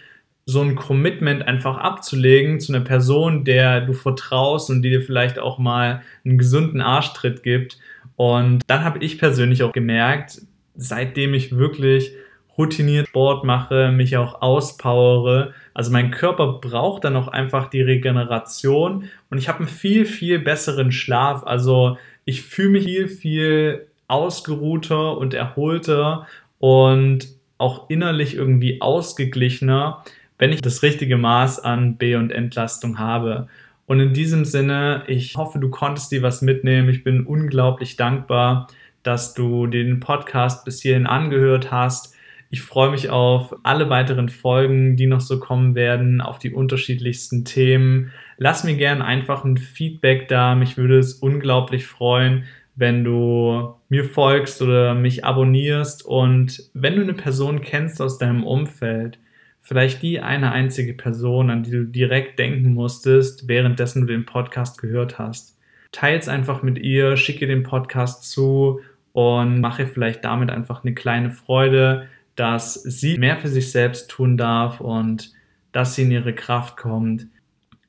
so 0.50 0.62
ein 0.62 0.76
Commitment 0.76 1.48
einfach 1.48 1.78
abzulegen 1.78 2.60
zu 2.60 2.74
einer 2.74 2.84
Person, 2.84 3.44
der 3.44 3.82
du 3.82 3.94
vertraust 3.94 4.72
und 4.72 4.82
die 4.82 4.90
dir 4.90 5.02
vielleicht 5.02 5.38
auch 5.38 5.60
mal 5.60 6.02
einen 6.26 6.40
gesunden 6.40 6.82
Arschtritt 6.82 7.44
gibt. 7.44 7.78
Und 8.16 8.64
dann 8.66 8.84
habe 8.84 8.98
ich 9.00 9.20
persönlich 9.20 9.62
auch 9.62 9.74
gemerkt, 9.74 10.42
seitdem 10.76 11.36
ich 11.36 11.56
wirklich 11.56 12.14
routiniert 12.58 13.10
Sport 13.10 13.44
mache, 13.44 13.92
mich 13.92 14.18
auch 14.18 14.42
auspowere. 14.42 15.54
Also 15.76 15.92
mein 15.92 16.10
Körper 16.10 16.54
braucht 16.54 17.04
dann 17.04 17.16
auch 17.16 17.28
einfach 17.28 17.70
die 17.70 17.84
Regeneration 17.84 19.04
und 19.30 19.38
ich 19.38 19.50
habe 19.50 19.60
einen 19.60 19.68
viel, 19.68 20.06
viel 20.06 20.40
besseren 20.40 20.92
Schlaf. 20.92 21.44
Also 21.46 22.00
ich 22.26 22.42
fühle 22.42 22.70
mich 22.70 22.86
viel, 22.86 23.08
viel 23.08 23.88
ausgeruhter 24.08 25.16
und 25.16 25.36
erholter 25.36 26.26
und 26.58 27.28
auch 27.60 27.90
innerlich 27.90 28.36
irgendwie 28.36 28.82
ausgeglichener, 28.82 30.04
wenn 30.40 30.52
ich 30.52 30.62
das 30.62 30.82
richtige 30.82 31.18
Maß 31.18 31.60
an 31.60 31.98
B- 31.98 32.16
und 32.16 32.32
Entlastung 32.32 32.98
habe. 32.98 33.48
Und 33.86 34.00
in 34.00 34.14
diesem 34.14 34.46
Sinne, 34.46 35.04
ich 35.08 35.36
hoffe, 35.36 35.60
du 35.60 35.70
konntest 35.70 36.12
dir 36.12 36.24
was 36.24 36.42
mitnehmen. 36.42 36.90
Ich 36.90 37.04
bin 37.04 37.26
unglaublich 37.26 37.98
dankbar, 37.98 38.68
dass 39.04 39.34
du 39.34 39.68
den 39.68 40.00
Podcast 40.00 40.66
bis 40.66 40.82
hierhin 40.82 41.08
angehört 41.08 41.72
hast. 41.72 42.16
Ich 42.50 42.62
freue 42.62 42.90
mich 42.90 43.10
auf 43.10 43.56
alle 43.64 43.90
weiteren 43.90 44.30
Folgen, 44.30 44.96
die 44.96 45.08
noch 45.08 45.22
so 45.22 45.40
kommen 45.40 45.76
werden, 45.76 46.22
auf 46.22 46.40
die 46.40 46.54
unterschiedlichsten 46.54 47.46
Themen. 47.46 48.12
Lass 48.38 48.64
mir 48.64 48.76
gerne 48.76 49.04
einfach 49.06 49.44
ein 49.44 49.58
Feedback 49.58 50.28
da. 50.30 50.56
Mich 50.56 50.78
würde 50.78 50.98
es 51.00 51.16
unglaublich 51.16 51.86
freuen, 51.86 52.46
wenn 52.76 53.04
du 53.04 53.76
mir 53.90 54.06
folgst 54.06 54.62
oder 54.62 54.96
mich 54.96 55.26
abonnierst. 55.26 56.06
Und 56.06 56.64
wenn 56.74 56.96
du 56.96 57.02
eine 57.02 57.14
Person 57.14 57.62
kennst 57.62 58.02
aus 58.02 58.18
deinem 58.18 58.44
Umfeld, 58.44 59.20
vielleicht 59.62 60.02
die 60.02 60.20
eine 60.20 60.52
einzige 60.52 60.94
Person, 60.94 61.50
an 61.50 61.64
die 61.64 61.72
du 61.72 61.86
direkt 61.86 62.40
denken 62.40 62.74
musstest, 62.74 63.48
währenddessen 63.48 64.02
du 64.02 64.08
den 64.08 64.26
Podcast 64.26 64.82
gehört 64.82 65.20
hast. 65.20 65.58
Teils 65.92 66.28
einfach 66.28 66.62
mit 66.62 66.78
ihr, 66.78 67.18
schicke 67.18 67.48
den 67.48 67.64
Podcast 67.64 68.30
zu 68.30 68.82
und 69.14 69.60
mache 69.60 69.88
vielleicht 69.88 70.24
damit 70.24 70.50
einfach 70.50 70.84
eine 70.84 70.94
kleine 70.94 71.32
Freude, 71.32 72.08
dass 72.36 72.76
sie 72.76 73.18
mehr 73.18 73.38
für 73.38 73.50
sich 73.50 73.72
selbst 73.72 74.10
tun 74.10 74.38
darf 74.38 74.80
und 74.80 75.34
dass 75.72 75.96
sie 75.96 76.04
in 76.04 76.12
ihre 76.12 76.34
Kraft 76.34 76.78
kommt. 76.78 77.28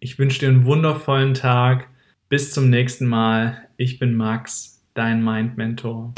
Ich 0.00 0.18
wünsche 0.18 0.40
dir 0.40 0.48
einen 0.48 0.64
wundervollen 0.64 1.34
Tag. 1.34 1.88
Bis 2.28 2.52
zum 2.52 2.70
nächsten 2.70 3.06
Mal. 3.06 3.68
Ich 3.76 3.98
bin 3.98 4.14
Max, 4.14 4.82
dein 4.94 5.22
Mind 5.22 5.56
Mentor. 5.56 6.14